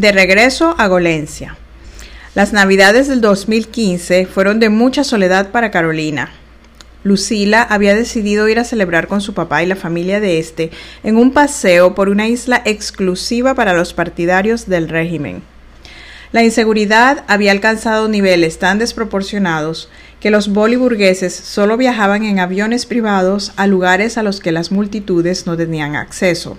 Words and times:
De 0.00 0.12
regreso 0.12 0.74
a 0.78 0.86
Golencia. 0.86 1.58
Las 2.34 2.54
navidades 2.54 3.06
del 3.06 3.20
2015 3.20 4.24
fueron 4.24 4.58
de 4.58 4.70
mucha 4.70 5.04
soledad 5.04 5.50
para 5.50 5.70
Carolina. 5.70 6.30
Lucila 7.04 7.62
había 7.62 7.94
decidido 7.94 8.48
ir 8.48 8.58
a 8.58 8.64
celebrar 8.64 9.08
con 9.08 9.20
su 9.20 9.34
papá 9.34 9.62
y 9.62 9.66
la 9.66 9.76
familia 9.76 10.18
de 10.18 10.38
este 10.38 10.70
en 11.02 11.18
un 11.18 11.32
paseo 11.34 11.94
por 11.94 12.08
una 12.08 12.28
isla 12.28 12.62
exclusiva 12.64 13.54
para 13.54 13.74
los 13.74 13.92
partidarios 13.92 14.66
del 14.66 14.88
régimen. 14.88 15.42
La 16.32 16.42
inseguridad 16.42 17.22
había 17.28 17.52
alcanzado 17.52 18.08
niveles 18.08 18.58
tan 18.58 18.78
desproporcionados 18.78 19.90
que 20.18 20.30
los 20.30 20.48
boliburgueses 20.48 21.34
solo 21.34 21.76
viajaban 21.76 22.24
en 22.24 22.38
aviones 22.38 22.86
privados 22.86 23.52
a 23.56 23.66
lugares 23.66 24.16
a 24.16 24.22
los 24.22 24.40
que 24.40 24.50
las 24.50 24.72
multitudes 24.72 25.46
no 25.46 25.58
tenían 25.58 25.94
acceso. 25.94 26.56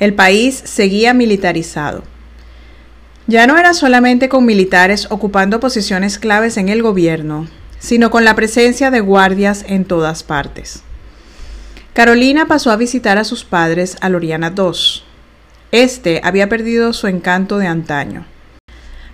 El 0.00 0.14
país 0.14 0.62
seguía 0.64 1.12
militarizado. 1.12 2.04
Ya 3.28 3.46
no 3.46 3.56
era 3.56 3.72
solamente 3.74 4.28
con 4.28 4.44
militares 4.44 5.06
ocupando 5.10 5.60
posiciones 5.60 6.18
claves 6.18 6.56
en 6.56 6.68
el 6.68 6.82
gobierno, 6.82 7.46
sino 7.78 8.10
con 8.10 8.24
la 8.24 8.34
presencia 8.34 8.90
de 8.90 8.98
guardias 8.98 9.64
en 9.68 9.84
todas 9.84 10.24
partes. 10.24 10.82
Carolina 11.92 12.48
pasó 12.48 12.72
a 12.72 12.76
visitar 12.76 13.18
a 13.18 13.22
sus 13.22 13.44
padres 13.44 13.96
a 14.00 14.08
Loriana 14.08 14.52
II. 14.56 15.02
Este 15.70 16.20
había 16.24 16.48
perdido 16.48 16.92
su 16.92 17.06
encanto 17.06 17.58
de 17.58 17.68
antaño. 17.68 18.26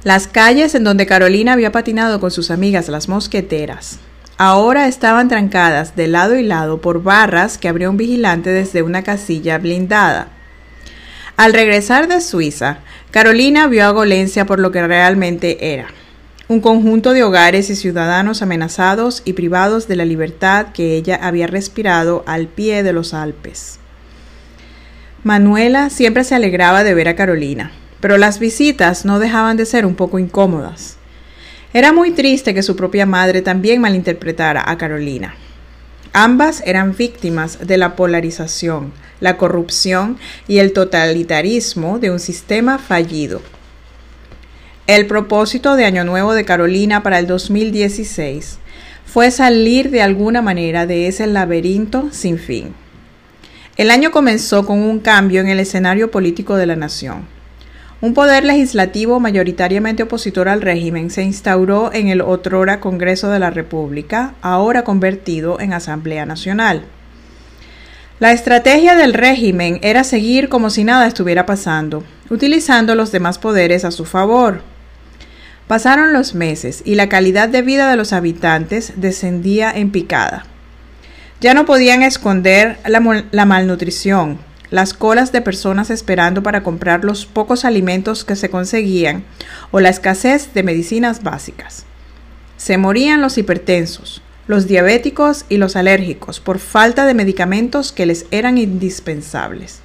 Las 0.02 0.28
calles 0.28 0.74
en 0.74 0.84
donde 0.84 1.04
Carolina 1.04 1.52
había 1.52 1.72
patinado 1.72 2.20
con 2.20 2.30
sus 2.30 2.50
amigas 2.50 2.88
las 2.88 3.08
mosqueteras 3.10 3.98
ahora 4.36 4.88
estaban 4.88 5.28
trancadas 5.28 5.96
de 5.96 6.08
lado 6.08 6.36
y 6.36 6.42
lado 6.42 6.80
por 6.80 7.02
barras 7.02 7.58
que 7.58 7.68
abrió 7.68 7.90
un 7.90 7.96
vigilante 7.96 8.50
desde 8.50 8.82
una 8.82 9.02
casilla 9.02 9.58
blindada. 9.58 10.28
Al 11.36 11.52
regresar 11.52 12.06
de 12.08 12.20
Suiza, 12.20 12.78
Carolina 13.14 13.68
vio 13.68 13.84
a 13.84 13.92
Golencia 13.92 14.44
por 14.44 14.58
lo 14.58 14.72
que 14.72 14.84
realmente 14.84 15.72
era, 15.72 15.86
un 16.48 16.60
conjunto 16.60 17.12
de 17.12 17.22
hogares 17.22 17.70
y 17.70 17.76
ciudadanos 17.76 18.42
amenazados 18.42 19.22
y 19.24 19.34
privados 19.34 19.86
de 19.86 19.94
la 19.94 20.04
libertad 20.04 20.72
que 20.74 20.96
ella 20.96 21.20
había 21.22 21.46
respirado 21.46 22.24
al 22.26 22.48
pie 22.48 22.82
de 22.82 22.92
los 22.92 23.14
Alpes. 23.14 23.78
Manuela 25.22 25.90
siempre 25.90 26.24
se 26.24 26.34
alegraba 26.34 26.82
de 26.82 26.94
ver 26.94 27.06
a 27.06 27.14
Carolina 27.14 27.70
pero 28.00 28.18
las 28.18 28.38
visitas 28.38 29.06
no 29.06 29.18
dejaban 29.18 29.56
de 29.56 29.64
ser 29.64 29.86
un 29.86 29.94
poco 29.94 30.18
incómodas. 30.18 30.96
Era 31.72 31.90
muy 31.90 32.10
triste 32.10 32.52
que 32.52 32.62
su 32.62 32.76
propia 32.76 33.06
madre 33.06 33.40
también 33.40 33.80
malinterpretara 33.80 34.62
a 34.66 34.76
Carolina. 34.76 35.36
Ambas 36.16 36.62
eran 36.64 36.96
víctimas 36.96 37.66
de 37.66 37.76
la 37.76 37.96
polarización, 37.96 38.92
la 39.18 39.36
corrupción 39.36 40.16
y 40.46 40.58
el 40.58 40.72
totalitarismo 40.72 41.98
de 41.98 42.12
un 42.12 42.20
sistema 42.20 42.78
fallido. 42.78 43.42
El 44.86 45.08
propósito 45.08 45.74
de 45.74 45.86
Año 45.86 46.04
Nuevo 46.04 46.32
de 46.34 46.44
Carolina 46.44 47.02
para 47.02 47.18
el 47.18 47.26
2016 47.26 48.58
fue 49.04 49.32
salir 49.32 49.90
de 49.90 50.02
alguna 50.02 50.40
manera 50.40 50.86
de 50.86 51.08
ese 51.08 51.26
laberinto 51.26 52.08
sin 52.12 52.38
fin. 52.38 52.74
El 53.76 53.90
año 53.90 54.12
comenzó 54.12 54.64
con 54.64 54.78
un 54.78 55.00
cambio 55.00 55.40
en 55.40 55.48
el 55.48 55.58
escenario 55.58 56.12
político 56.12 56.54
de 56.54 56.66
la 56.66 56.76
nación. 56.76 57.26
Un 58.00 58.12
poder 58.12 58.44
legislativo 58.44 59.20
mayoritariamente 59.20 60.02
opositor 60.02 60.48
al 60.48 60.60
régimen 60.60 61.10
se 61.10 61.22
instauró 61.22 61.92
en 61.92 62.08
el 62.08 62.20
otrora 62.20 62.80
Congreso 62.80 63.30
de 63.30 63.38
la 63.38 63.50
República, 63.50 64.34
ahora 64.42 64.84
convertido 64.84 65.60
en 65.60 65.72
Asamblea 65.72 66.26
Nacional. 66.26 66.84
La 68.20 68.32
estrategia 68.32 68.94
del 68.94 69.14
régimen 69.14 69.80
era 69.82 70.04
seguir 70.04 70.48
como 70.48 70.70
si 70.70 70.84
nada 70.84 71.06
estuviera 71.06 71.46
pasando, 71.46 72.04
utilizando 72.30 72.94
los 72.94 73.10
demás 73.10 73.38
poderes 73.38 73.84
a 73.84 73.90
su 73.90 74.04
favor. 74.04 74.62
Pasaron 75.66 76.12
los 76.12 76.34
meses 76.34 76.82
y 76.84 76.94
la 76.94 77.08
calidad 77.08 77.48
de 77.48 77.62
vida 77.62 77.90
de 77.90 77.96
los 77.96 78.12
habitantes 78.12 78.92
descendía 78.96 79.70
en 79.70 79.90
picada. 79.90 80.44
Ya 81.40 81.54
no 81.54 81.64
podían 81.64 82.02
esconder 82.02 82.78
la, 82.86 83.24
la 83.30 83.44
malnutrición, 83.46 84.38
las 84.74 84.92
colas 84.92 85.30
de 85.30 85.40
personas 85.40 85.88
esperando 85.88 86.42
para 86.42 86.64
comprar 86.64 87.04
los 87.04 87.26
pocos 87.26 87.64
alimentos 87.64 88.24
que 88.24 88.34
se 88.34 88.50
conseguían 88.50 89.22
o 89.70 89.78
la 89.78 89.88
escasez 89.88 90.52
de 90.52 90.64
medicinas 90.64 91.22
básicas. 91.22 91.84
Se 92.56 92.76
morían 92.76 93.20
los 93.20 93.38
hipertensos, 93.38 94.20
los 94.48 94.66
diabéticos 94.66 95.44
y 95.48 95.58
los 95.58 95.76
alérgicos 95.76 96.40
por 96.40 96.58
falta 96.58 97.06
de 97.06 97.14
medicamentos 97.14 97.92
que 97.92 98.04
les 98.04 98.26
eran 98.32 98.58
indispensables. 98.58 99.78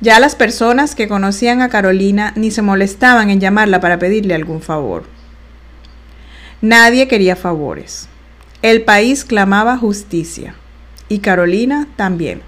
Ya 0.00 0.20
las 0.20 0.34
personas 0.34 0.94
que 0.94 1.06
conocían 1.06 1.60
a 1.60 1.68
Carolina 1.68 2.32
ni 2.34 2.50
se 2.50 2.62
molestaban 2.62 3.28
en 3.28 3.40
llamarla 3.40 3.78
para 3.78 3.98
pedirle 3.98 4.34
algún 4.34 4.62
favor. 4.62 5.04
Nadie 6.62 7.08
quería 7.08 7.36
favores. 7.36 8.08
El 8.62 8.84
país 8.84 9.26
clamaba 9.26 9.76
justicia 9.76 10.54
y 11.10 11.18
Carolina 11.18 11.88
también. 11.96 12.47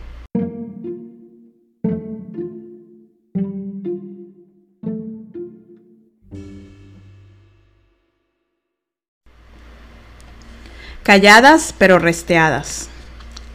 Calladas 11.11 11.75
pero 11.77 11.99
resteadas. 11.99 12.89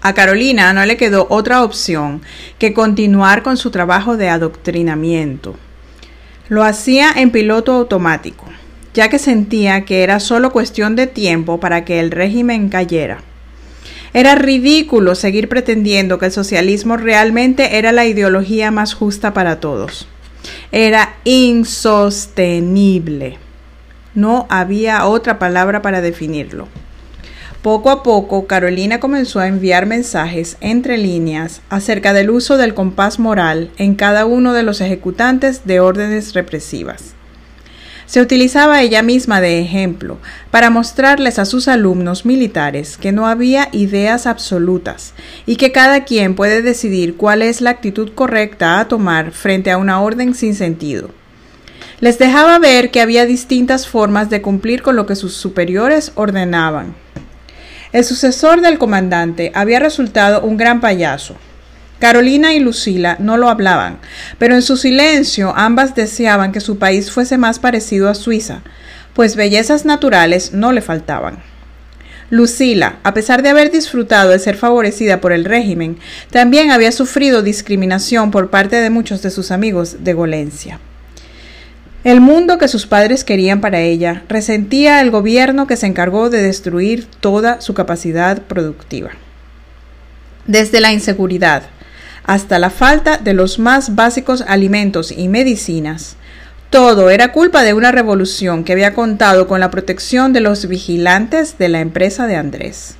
A 0.01 0.13
Carolina 0.13 0.73
no 0.73 0.85
le 0.85 0.97
quedó 0.97 1.25
otra 1.29 1.63
opción 1.63 2.21
que 2.59 2.73
continuar 2.73 3.43
con 3.43 3.55
su 3.55 3.71
trabajo 3.71 4.17
de 4.17 4.27
adoctrinamiento. 4.27 5.55
Lo 6.49 6.65
hacía 6.65 7.13
en 7.15 7.31
piloto 7.31 7.71
automático, 7.71 8.43
ya 8.93 9.07
que 9.07 9.19
sentía 9.19 9.85
que 9.85 10.03
era 10.03 10.19
solo 10.19 10.51
cuestión 10.51 10.97
de 10.97 11.07
tiempo 11.07 11.61
para 11.61 11.85
que 11.85 12.01
el 12.01 12.11
régimen 12.11 12.67
cayera. 12.67 13.19
Era 14.13 14.35
ridículo 14.35 15.15
seguir 15.15 15.47
pretendiendo 15.47 16.19
que 16.19 16.25
el 16.25 16.33
socialismo 16.33 16.97
realmente 16.97 17.77
era 17.77 17.93
la 17.93 18.03
ideología 18.03 18.69
más 18.69 18.93
justa 18.93 19.33
para 19.33 19.61
todos. 19.61 20.09
Era 20.73 21.15
insostenible. 21.23 23.37
No 24.13 24.45
había 24.49 25.05
otra 25.05 25.39
palabra 25.39 25.81
para 25.81 26.01
definirlo. 26.01 26.67
Poco 27.65 27.89
a 27.89 28.03
poco, 28.03 28.45
Carolina 28.45 28.99
comenzó 28.99 29.39
a 29.39 29.47
enviar 29.47 29.87
mensajes 29.87 30.55
entre 30.61 30.99
líneas 30.99 31.63
acerca 31.67 32.13
del 32.13 32.29
uso 32.29 32.57
del 32.57 32.75
compás 32.75 33.17
moral 33.17 33.71
en 33.77 33.95
cada 33.95 34.27
uno 34.27 34.53
de 34.53 34.61
los 34.61 34.81
ejecutantes 34.81 35.65
de 35.65 35.79
órdenes 35.79 36.35
represivas. 36.35 37.15
Se 38.05 38.21
utilizaba 38.21 38.83
ella 38.83 39.01
misma 39.01 39.41
de 39.41 39.61
ejemplo 39.61 40.19
para 40.51 40.69
mostrarles 40.69 41.39
a 41.39 41.45
sus 41.45 41.67
alumnos 41.67 42.23
militares 42.23 42.97
que 42.97 43.11
no 43.11 43.25
había 43.25 43.69
ideas 43.71 44.27
absolutas 44.27 45.15
y 45.47 45.55
que 45.55 45.71
cada 45.71 46.03
quien 46.03 46.35
puede 46.35 46.61
decidir 46.61 47.17
cuál 47.17 47.41
es 47.41 47.61
la 47.61 47.71
actitud 47.71 48.11
correcta 48.13 48.79
a 48.79 48.87
tomar 48.87 49.31
frente 49.31 49.71
a 49.71 49.79
una 49.79 50.01
orden 50.01 50.35
sin 50.35 50.53
sentido. 50.53 51.09
Les 51.99 52.19
dejaba 52.19 52.59
ver 52.59 52.91
que 52.91 53.01
había 53.01 53.25
distintas 53.25 53.87
formas 53.87 54.29
de 54.29 54.43
cumplir 54.43 54.83
con 54.83 54.95
lo 54.95 55.07
que 55.07 55.15
sus 55.15 55.33
superiores 55.33 56.11
ordenaban 56.13 57.04
el 57.95 58.03
sucesor 58.03 58.59
del 58.59 58.77
comandante 58.77 59.53
había 59.55 59.79
resultado 59.79 60.41
un 60.41 60.57
gran 60.57 60.81
payaso. 60.81 61.37
Carolina 61.97 62.53
y 62.53 62.59
Lucila 62.59 63.15
no 63.21 63.37
lo 63.37 63.47
hablaban, 63.47 63.99
pero 64.37 64.53
en 64.53 64.61
su 64.61 64.75
silencio 64.75 65.53
ambas 65.55 65.95
deseaban 65.95 66.51
que 66.51 66.59
su 66.59 66.77
país 66.77 67.09
fuese 67.09 67.37
más 67.37 67.57
parecido 67.57 68.09
a 68.09 68.13
Suiza, 68.13 68.63
pues 69.13 69.37
bellezas 69.37 69.85
naturales 69.85 70.51
no 70.51 70.73
le 70.73 70.81
faltaban. 70.81 71.41
Lucila, 72.29 72.97
a 73.03 73.13
pesar 73.13 73.41
de 73.41 73.47
haber 73.47 73.71
disfrutado 73.71 74.31
de 74.31 74.39
ser 74.39 74.57
favorecida 74.57 75.21
por 75.21 75.31
el 75.31 75.45
régimen, 75.45 75.97
también 76.31 76.71
había 76.71 76.91
sufrido 76.91 77.43
discriminación 77.43 78.29
por 78.29 78.49
parte 78.49 78.75
de 78.75 78.89
muchos 78.89 79.21
de 79.21 79.31
sus 79.31 79.51
amigos 79.51 80.03
de 80.03 80.11
Golencia. 80.11 80.81
El 82.05 82.21
mundo 82.21 82.59
que 82.59 82.67
sus 82.67 82.85
padres 82.85 83.23
querían 83.23 83.61
para 83.61 83.81
ella 83.81 84.21
resentía 84.29 84.99
al 84.99 85.09
gobierno 85.09 85.65
que 85.65 85.75
se 85.75 85.87
encargó 85.87 86.29
de 86.29 86.39
destruir 86.43 87.07
toda 87.19 87.61
su 87.61 87.73
capacidad 87.73 88.43
productiva. 88.43 89.09
Desde 90.45 90.81
la 90.81 90.93
inseguridad 90.93 91.63
hasta 92.23 92.59
la 92.59 92.69
falta 92.69 93.17
de 93.17 93.33
los 93.33 93.57
más 93.57 93.95
básicos 93.95 94.43
alimentos 94.47 95.11
y 95.11 95.27
medicinas, 95.29 96.15
todo 96.69 97.09
era 97.09 97.31
culpa 97.31 97.63
de 97.63 97.73
una 97.73 97.91
revolución 97.91 98.63
que 98.63 98.73
había 98.73 98.93
contado 98.93 99.47
con 99.47 99.59
la 99.59 99.71
protección 99.71 100.31
de 100.31 100.41
los 100.41 100.67
vigilantes 100.67 101.57
de 101.57 101.69
la 101.69 101.79
empresa 101.79 102.27
de 102.27 102.35
Andrés. 102.35 102.97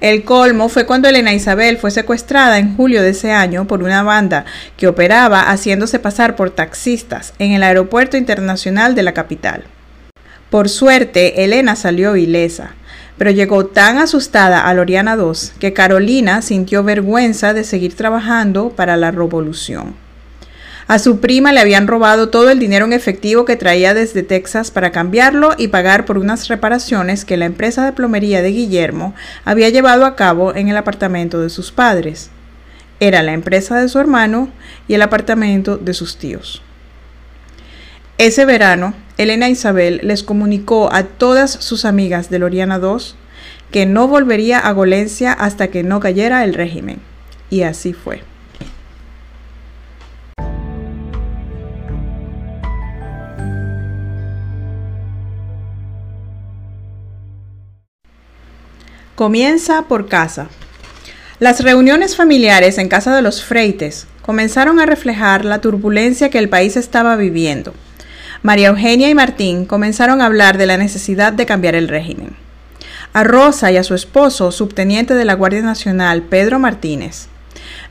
El 0.00 0.22
colmo 0.22 0.68
fue 0.68 0.86
cuando 0.86 1.08
Elena 1.08 1.34
Isabel 1.34 1.76
fue 1.76 1.90
secuestrada 1.90 2.58
en 2.58 2.76
julio 2.76 3.02
de 3.02 3.10
ese 3.10 3.32
año 3.32 3.66
por 3.66 3.82
una 3.82 4.04
banda 4.04 4.44
que 4.76 4.86
operaba 4.86 5.50
haciéndose 5.50 5.98
pasar 5.98 6.36
por 6.36 6.50
taxistas 6.50 7.32
en 7.40 7.50
el 7.50 7.64
aeropuerto 7.64 8.16
internacional 8.16 8.94
de 8.94 9.02
la 9.02 9.12
capital. 9.12 9.64
Por 10.50 10.68
suerte, 10.68 11.42
Elena 11.42 11.74
salió 11.74 12.14
ilesa, 12.14 12.76
pero 13.18 13.32
llegó 13.32 13.66
tan 13.66 13.98
asustada 13.98 14.68
a 14.68 14.72
Loriana 14.72 15.16
II 15.16 15.32
que 15.58 15.72
Carolina 15.72 16.42
sintió 16.42 16.84
vergüenza 16.84 17.52
de 17.52 17.64
seguir 17.64 17.96
trabajando 17.96 18.70
para 18.70 18.96
la 18.96 19.10
revolución. 19.10 20.07
A 20.88 20.98
su 20.98 21.20
prima 21.20 21.52
le 21.52 21.60
habían 21.60 21.86
robado 21.86 22.30
todo 22.30 22.48
el 22.48 22.58
dinero 22.58 22.86
en 22.86 22.94
efectivo 22.94 23.44
que 23.44 23.56
traía 23.56 23.92
desde 23.92 24.22
Texas 24.22 24.70
para 24.70 24.90
cambiarlo 24.90 25.50
y 25.58 25.68
pagar 25.68 26.06
por 26.06 26.16
unas 26.16 26.48
reparaciones 26.48 27.26
que 27.26 27.36
la 27.36 27.44
empresa 27.44 27.84
de 27.84 27.92
plomería 27.92 28.40
de 28.40 28.52
Guillermo 28.52 29.14
había 29.44 29.68
llevado 29.68 30.06
a 30.06 30.16
cabo 30.16 30.54
en 30.54 30.68
el 30.68 30.78
apartamento 30.78 31.42
de 31.42 31.50
sus 31.50 31.72
padres. 31.72 32.30
Era 33.00 33.22
la 33.22 33.34
empresa 33.34 33.78
de 33.78 33.90
su 33.90 33.98
hermano 33.98 34.48
y 34.88 34.94
el 34.94 35.02
apartamento 35.02 35.76
de 35.76 35.92
sus 35.92 36.16
tíos. 36.16 36.62
Ese 38.16 38.46
verano, 38.46 38.94
Elena 39.18 39.50
Isabel 39.50 40.00
les 40.02 40.22
comunicó 40.22 40.90
a 40.90 41.02
todas 41.02 41.50
sus 41.50 41.84
amigas 41.84 42.30
de 42.30 42.38
Loriana 42.38 42.80
II 42.82 43.14
que 43.70 43.84
no 43.84 44.08
volvería 44.08 44.58
a 44.58 44.72
Golencia 44.72 45.34
hasta 45.34 45.68
que 45.68 45.82
no 45.82 46.00
cayera 46.00 46.44
el 46.44 46.54
régimen. 46.54 47.00
Y 47.50 47.62
así 47.62 47.92
fue. 47.92 48.22
Comienza 59.18 59.82
por 59.88 60.06
casa. 60.06 60.46
Las 61.40 61.64
reuniones 61.64 62.14
familiares 62.14 62.78
en 62.78 62.88
casa 62.88 63.16
de 63.16 63.20
los 63.20 63.42
Freites 63.42 64.06
comenzaron 64.22 64.78
a 64.78 64.86
reflejar 64.86 65.44
la 65.44 65.60
turbulencia 65.60 66.30
que 66.30 66.38
el 66.38 66.48
país 66.48 66.76
estaba 66.76 67.16
viviendo. 67.16 67.74
María 68.44 68.68
Eugenia 68.68 69.10
y 69.10 69.16
Martín 69.16 69.64
comenzaron 69.64 70.20
a 70.20 70.26
hablar 70.26 70.56
de 70.56 70.66
la 70.66 70.76
necesidad 70.76 71.32
de 71.32 71.46
cambiar 71.46 71.74
el 71.74 71.88
régimen. 71.88 72.36
A 73.12 73.24
Rosa 73.24 73.72
y 73.72 73.76
a 73.76 73.82
su 73.82 73.96
esposo, 73.96 74.52
subteniente 74.52 75.14
de 75.14 75.24
la 75.24 75.34
Guardia 75.34 75.62
Nacional, 75.62 76.22
Pedro 76.22 76.60
Martínez, 76.60 77.26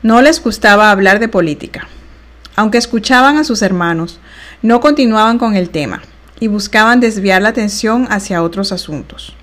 no 0.02 0.22
les 0.22 0.42
gustaba 0.42 0.90
hablar 0.90 1.18
de 1.18 1.28
política. 1.28 1.88
Aunque 2.56 2.78
escuchaban 2.78 3.36
a 3.36 3.44
sus 3.44 3.60
hermanos, 3.60 4.18
no 4.62 4.80
continuaban 4.80 5.36
con 5.36 5.56
el 5.56 5.68
tema 5.68 6.00
y 6.40 6.46
buscaban 6.46 7.00
desviar 7.00 7.42
la 7.42 7.50
atención 7.50 8.06
hacia 8.08 8.42
otros 8.42 8.72
asuntos. 8.72 9.36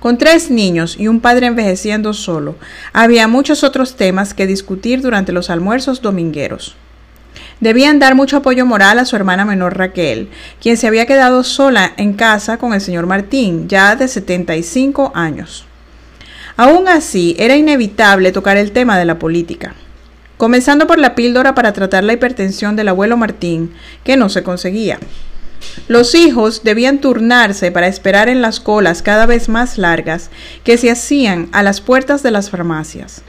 Con 0.00 0.16
tres 0.16 0.50
niños 0.50 0.96
y 0.98 1.08
un 1.08 1.20
padre 1.20 1.46
envejeciendo 1.46 2.14
solo, 2.14 2.56
había 2.94 3.28
muchos 3.28 3.62
otros 3.62 3.96
temas 3.96 4.32
que 4.32 4.46
discutir 4.46 5.02
durante 5.02 5.30
los 5.30 5.50
almuerzos 5.50 6.00
domingueros. 6.00 6.74
Debían 7.60 7.98
dar 7.98 8.14
mucho 8.14 8.38
apoyo 8.38 8.64
moral 8.64 8.98
a 8.98 9.04
su 9.04 9.14
hermana 9.14 9.44
menor 9.44 9.76
Raquel, 9.76 10.30
quien 10.58 10.78
se 10.78 10.86
había 10.86 11.04
quedado 11.04 11.44
sola 11.44 11.92
en 11.98 12.14
casa 12.14 12.56
con 12.56 12.72
el 12.72 12.80
señor 12.80 13.04
Martín, 13.04 13.68
ya 13.68 13.94
de 13.94 14.08
75 14.08 15.12
años. 15.14 15.66
Aún 16.56 16.88
así, 16.88 17.36
era 17.38 17.56
inevitable 17.56 18.32
tocar 18.32 18.56
el 18.56 18.72
tema 18.72 18.98
de 18.98 19.04
la 19.04 19.18
política, 19.18 19.74
comenzando 20.38 20.86
por 20.86 20.98
la 20.98 21.14
píldora 21.14 21.54
para 21.54 21.74
tratar 21.74 22.04
la 22.04 22.14
hipertensión 22.14 22.74
del 22.74 22.88
abuelo 22.88 23.18
Martín, 23.18 23.74
que 24.02 24.16
no 24.16 24.30
se 24.30 24.42
conseguía. 24.42 24.98
Los 25.88 26.14
hijos 26.14 26.62
debían 26.62 27.00
turnarse 27.00 27.70
para 27.72 27.86
esperar 27.86 28.28
en 28.28 28.42
las 28.42 28.60
colas 28.60 29.02
cada 29.02 29.26
vez 29.26 29.48
más 29.48 29.78
largas 29.78 30.30
que 30.64 30.78
se 30.78 30.90
hacían 30.90 31.48
a 31.52 31.62
las 31.62 31.80
puertas 31.80 32.22
de 32.22 32.30
las 32.30 32.50
farmacias. 32.50 33.22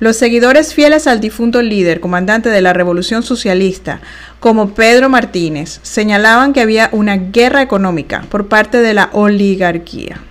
Los 0.00 0.16
seguidores 0.16 0.72
fieles 0.72 1.06
al 1.06 1.20
difunto 1.20 1.60
líder, 1.60 2.00
comandante 2.00 2.48
de 2.48 2.62
la 2.62 2.72
Revolución 2.72 3.22
Socialista, 3.22 4.00
como 4.40 4.74
Pedro 4.74 5.10
Martínez, 5.10 5.78
señalaban 5.82 6.54
que 6.54 6.62
había 6.62 6.88
una 6.92 7.16
guerra 7.16 7.60
económica 7.60 8.24
por 8.30 8.48
parte 8.48 8.78
de 8.78 8.94
la 8.94 9.10
oligarquía. 9.12 10.22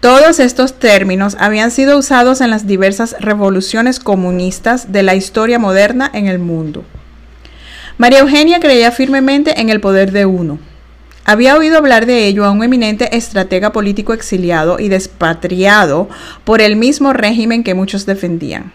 Todos 0.00 0.40
estos 0.40 0.80
términos 0.80 1.36
habían 1.38 1.70
sido 1.70 1.96
usados 1.96 2.40
en 2.40 2.50
las 2.50 2.66
diversas 2.66 3.14
revoluciones 3.20 4.00
comunistas 4.00 4.90
de 4.90 5.04
la 5.04 5.14
historia 5.14 5.60
moderna 5.60 6.10
en 6.12 6.26
el 6.26 6.40
mundo. 6.40 6.84
María 7.98 8.18
Eugenia 8.18 8.60
creía 8.60 8.92
firmemente 8.92 9.58
en 9.58 9.70
el 9.70 9.80
poder 9.80 10.12
de 10.12 10.26
uno. 10.26 10.58
Había 11.24 11.56
oído 11.56 11.78
hablar 11.78 12.04
de 12.04 12.26
ello 12.26 12.44
a 12.44 12.50
un 12.50 12.62
eminente 12.62 13.16
estratega 13.16 13.72
político 13.72 14.12
exiliado 14.12 14.78
y 14.78 14.88
despatriado 14.88 16.06
por 16.44 16.60
el 16.60 16.76
mismo 16.76 17.14
régimen 17.14 17.64
que 17.64 17.72
muchos 17.72 18.04
defendían. 18.04 18.74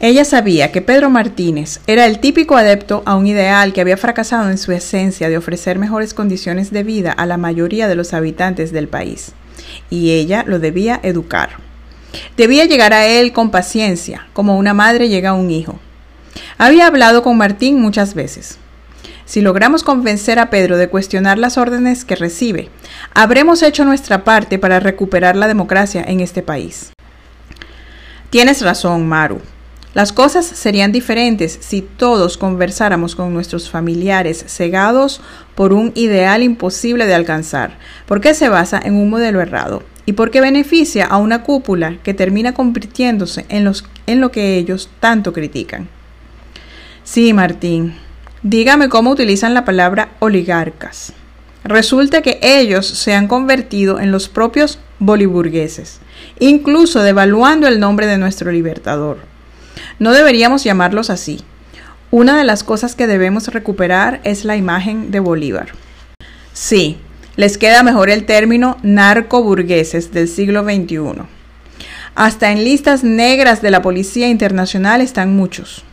Ella 0.00 0.24
sabía 0.24 0.72
que 0.72 0.80
Pedro 0.80 1.10
Martínez 1.10 1.80
era 1.86 2.06
el 2.06 2.18
típico 2.18 2.56
adepto 2.56 3.02
a 3.04 3.14
un 3.14 3.26
ideal 3.26 3.74
que 3.74 3.82
había 3.82 3.98
fracasado 3.98 4.48
en 4.48 4.56
su 4.56 4.72
esencia 4.72 5.28
de 5.28 5.36
ofrecer 5.36 5.78
mejores 5.78 6.14
condiciones 6.14 6.70
de 6.70 6.84
vida 6.84 7.12
a 7.12 7.26
la 7.26 7.36
mayoría 7.36 7.88
de 7.88 7.94
los 7.94 8.14
habitantes 8.14 8.72
del 8.72 8.88
país, 8.88 9.32
y 9.90 10.12
ella 10.12 10.44
lo 10.46 10.60
debía 10.60 10.98
educar. 11.02 11.50
Debía 12.38 12.64
llegar 12.64 12.94
a 12.94 13.06
él 13.06 13.34
con 13.34 13.50
paciencia, 13.50 14.28
como 14.32 14.56
una 14.56 14.72
madre 14.72 15.10
llega 15.10 15.30
a 15.30 15.34
un 15.34 15.50
hijo. 15.50 15.78
Había 16.58 16.86
hablado 16.86 17.22
con 17.22 17.36
Martín 17.36 17.80
muchas 17.80 18.14
veces. 18.14 18.58
Si 19.24 19.42
logramos 19.42 19.82
convencer 19.82 20.38
a 20.38 20.48
Pedro 20.48 20.78
de 20.78 20.88
cuestionar 20.88 21.36
las 21.36 21.58
órdenes 21.58 22.04
que 22.06 22.16
recibe, 22.16 22.70
habremos 23.12 23.62
hecho 23.62 23.84
nuestra 23.84 24.24
parte 24.24 24.58
para 24.58 24.80
recuperar 24.80 25.36
la 25.36 25.48
democracia 25.48 26.02
en 26.06 26.20
este 26.20 26.42
país. 26.42 26.92
Tienes 28.30 28.62
razón, 28.62 29.06
Maru. 29.06 29.40
Las 29.92 30.12
cosas 30.12 30.46
serían 30.46 30.92
diferentes 30.92 31.58
si 31.60 31.82
todos 31.82 32.38
conversáramos 32.38 33.16
con 33.16 33.34
nuestros 33.34 33.68
familiares 33.68 34.44
cegados 34.46 35.20
por 35.54 35.72
un 35.72 35.92
ideal 35.94 36.42
imposible 36.42 37.04
de 37.04 37.14
alcanzar, 37.14 37.78
porque 38.06 38.32
se 38.32 38.48
basa 38.48 38.80
en 38.82 38.94
un 38.94 39.10
modelo 39.10 39.40
errado 39.40 39.82
y 40.06 40.12
porque 40.12 40.40
beneficia 40.40 41.04
a 41.04 41.16
una 41.16 41.42
cúpula 41.42 41.98
que 42.02 42.14
termina 42.14 42.54
convirtiéndose 42.54 43.44
en, 43.48 43.70
en 44.06 44.20
lo 44.20 44.30
que 44.30 44.56
ellos 44.56 44.88
tanto 45.00 45.32
critican. 45.32 45.88
Sí, 47.10 47.32
Martín. 47.32 47.94
Dígame 48.42 48.90
cómo 48.90 49.10
utilizan 49.10 49.54
la 49.54 49.64
palabra 49.64 50.10
oligarcas. 50.18 51.14
Resulta 51.64 52.20
que 52.20 52.38
ellos 52.42 52.86
se 52.86 53.14
han 53.14 53.28
convertido 53.28 53.98
en 53.98 54.12
los 54.12 54.28
propios 54.28 54.78
boliburgueses, 54.98 56.00
incluso 56.38 57.00
devaluando 57.00 57.66
el 57.66 57.80
nombre 57.80 58.06
de 58.06 58.18
nuestro 58.18 58.52
libertador. 58.52 59.20
No 59.98 60.12
deberíamos 60.12 60.64
llamarlos 60.64 61.08
así. 61.08 61.40
Una 62.10 62.36
de 62.36 62.44
las 62.44 62.62
cosas 62.62 62.94
que 62.94 63.06
debemos 63.06 63.48
recuperar 63.48 64.20
es 64.24 64.44
la 64.44 64.56
imagen 64.56 65.10
de 65.10 65.20
Bolívar. 65.20 65.68
Sí, 66.52 66.98
les 67.36 67.56
queda 67.56 67.82
mejor 67.82 68.10
el 68.10 68.26
término 68.26 68.76
narcoburgueses 68.82 70.12
del 70.12 70.28
siglo 70.28 70.62
XXI. 70.62 71.22
Hasta 72.14 72.52
en 72.52 72.64
listas 72.64 73.02
negras 73.02 73.62
de 73.62 73.70
la 73.70 73.80
Policía 73.80 74.28
Internacional 74.28 75.00
están 75.00 75.34
muchos. 75.34 75.86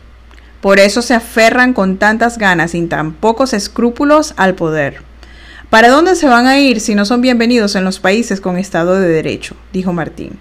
Por 0.60 0.78
eso 0.78 1.02
se 1.02 1.14
aferran 1.14 1.72
con 1.72 1.98
tantas 1.98 2.38
ganas 2.38 2.74
y 2.74 2.86
tan 2.86 3.12
pocos 3.12 3.52
escrúpulos 3.52 4.34
al 4.36 4.54
poder. 4.54 5.02
¿Para 5.70 5.88
dónde 5.88 6.14
se 6.14 6.28
van 6.28 6.46
a 6.46 6.58
ir 6.58 6.80
si 6.80 6.94
no 6.94 7.04
son 7.04 7.20
bienvenidos 7.20 7.74
en 7.74 7.84
los 7.84 7.98
países 7.98 8.40
con 8.40 8.56
Estado 8.56 8.98
de 8.98 9.08
Derecho? 9.08 9.56
dijo 9.72 9.92
Martín. 9.92 10.38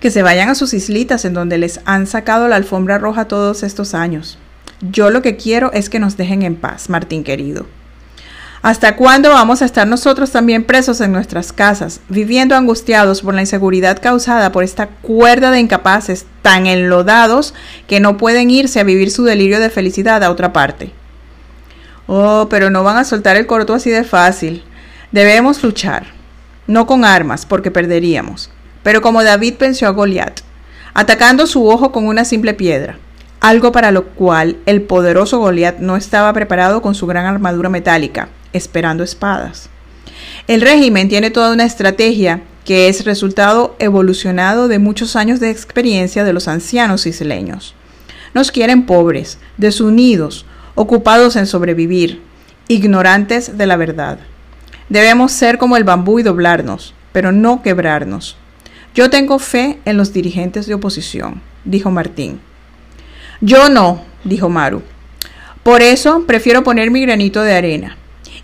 Que 0.00 0.10
se 0.10 0.22
vayan 0.22 0.48
a 0.48 0.54
sus 0.54 0.74
islitas 0.74 1.24
en 1.24 1.34
donde 1.34 1.58
les 1.58 1.80
han 1.84 2.06
sacado 2.06 2.48
la 2.48 2.56
alfombra 2.56 2.98
roja 2.98 3.26
todos 3.26 3.62
estos 3.62 3.94
años. 3.94 4.38
Yo 4.80 5.10
lo 5.10 5.22
que 5.22 5.36
quiero 5.36 5.72
es 5.72 5.88
que 5.88 6.00
nos 6.00 6.16
dejen 6.16 6.42
en 6.42 6.56
paz, 6.56 6.88
Martín 6.88 7.24
querido. 7.24 7.66
¿Hasta 8.62 8.94
cuándo 8.94 9.30
vamos 9.30 9.60
a 9.60 9.64
estar 9.64 9.88
nosotros 9.88 10.30
también 10.30 10.62
presos 10.62 11.00
en 11.00 11.10
nuestras 11.10 11.52
casas, 11.52 12.00
viviendo 12.08 12.54
angustiados 12.54 13.20
por 13.20 13.34
la 13.34 13.40
inseguridad 13.40 14.00
causada 14.00 14.52
por 14.52 14.62
esta 14.62 14.86
cuerda 14.86 15.50
de 15.50 15.58
incapaces 15.58 16.26
tan 16.42 16.68
enlodados 16.68 17.54
que 17.88 17.98
no 17.98 18.16
pueden 18.16 18.50
irse 18.50 18.78
a 18.78 18.84
vivir 18.84 19.10
su 19.10 19.24
delirio 19.24 19.58
de 19.58 19.68
felicidad 19.68 20.22
a 20.22 20.30
otra 20.30 20.52
parte? 20.52 20.92
Oh, 22.06 22.46
pero 22.48 22.70
no 22.70 22.84
van 22.84 22.98
a 22.98 23.04
soltar 23.04 23.36
el 23.36 23.48
corto 23.48 23.74
así 23.74 23.90
de 23.90 24.04
fácil. 24.04 24.62
Debemos 25.10 25.60
luchar, 25.64 26.06
no 26.68 26.86
con 26.86 27.04
armas, 27.04 27.44
porque 27.46 27.72
perderíamos, 27.72 28.48
pero 28.84 29.02
como 29.02 29.24
David 29.24 29.54
pensó 29.54 29.88
a 29.88 29.90
Goliat, 29.90 30.38
atacando 30.94 31.48
su 31.48 31.68
ojo 31.68 31.90
con 31.90 32.06
una 32.06 32.24
simple 32.24 32.54
piedra 32.54 32.96
algo 33.40 33.72
para 33.72 33.90
lo 33.90 34.04
cual 34.04 34.58
el 34.66 34.82
poderoso 34.82 35.40
Goliat 35.40 35.80
no 35.80 35.96
estaba 35.96 36.32
preparado 36.32 36.80
con 36.80 36.94
su 36.94 37.08
gran 37.08 37.26
armadura 37.26 37.68
metálica, 37.68 38.28
esperando 38.52 39.04
espadas. 39.04 39.68
El 40.46 40.60
régimen 40.60 41.08
tiene 41.08 41.30
toda 41.30 41.52
una 41.52 41.64
estrategia 41.64 42.42
que 42.64 42.88
es 42.88 43.04
resultado 43.04 43.76
evolucionado 43.78 44.68
de 44.68 44.78
muchos 44.78 45.16
años 45.16 45.40
de 45.40 45.50
experiencia 45.50 46.24
de 46.24 46.32
los 46.32 46.48
ancianos 46.48 47.06
isleños. 47.06 47.74
Nos 48.34 48.50
quieren 48.50 48.86
pobres, 48.86 49.38
desunidos, 49.56 50.46
ocupados 50.74 51.36
en 51.36 51.46
sobrevivir, 51.46 52.22
ignorantes 52.68 53.58
de 53.58 53.66
la 53.66 53.76
verdad. 53.76 54.18
Debemos 54.88 55.32
ser 55.32 55.58
como 55.58 55.76
el 55.76 55.84
bambú 55.84 56.18
y 56.18 56.22
doblarnos, 56.22 56.94
pero 57.12 57.32
no 57.32 57.62
quebrarnos. 57.62 58.36
Yo 58.94 59.10
tengo 59.10 59.38
fe 59.38 59.78
en 59.84 59.96
los 59.96 60.12
dirigentes 60.12 60.66
de 60.66 60.74
oposición, 60.74 61.40
dijo 61.64 61.90
Martín. 61.90 62.40
Yo 63.40 63.68
no, 63.68 64.02
dijo 64.24 64.48
Maru. 64.48 64.82
Por 65.62 65.82
eso 65.82 66.24
prefiero 66.26 66.62
poner 66.62 66.90
mi 66.90 67.00
granito 67.00 67.42
de 67.42 67.54
arena. 67.54 67.96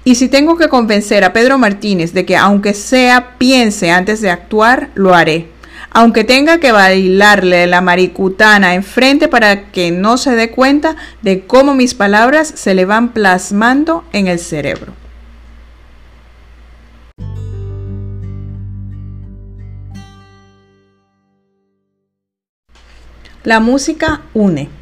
Y 0.04 0.14
si 0.14 0.28
tengo 0.28 0.56
que 0.56 0.68
convencer 0.68 1.24
a 1.24 1.32
Pedro 1.32 1.58
Martínez 1.58 2.12
de 2.12 2.24
que 2.24 2.36
aunque 2.36 2.72
sea 2.72 3.36
piense 3.38 3.90
antes 3.90 4.20
de 4.20 4.30
actuar, 4.30 4.90
lo 4.94 5.14
haré. 5.14 5.48
aunque 5.90 6.24
tenga 6.24 6.58
que 6.58 6.72
bailarle 6.72 7.66
la 7.66 7.80
maricutana 7.80 8.74
enfrente 8.74 9.28
para 9.28 9.70
que 9.70 9.90
no 9.90 10.18
se 10.18 10.34
dé 10.34 10.50
cuenta 10.50 10.96
de 11.22 11.46
cómo 11.46 11.74
mis 11.74 11.94
palabras 11.94 12.52
se 12.54 12.74
le 12.74 12.84
van 12.84 13.12
plasmando 13.12 14.04
en 14.12 14.28
el 14.28 14.38
cerebro. 14.38 14.92
La 23.44 23.60
música 23.60 24.20
une. 24.34 24.77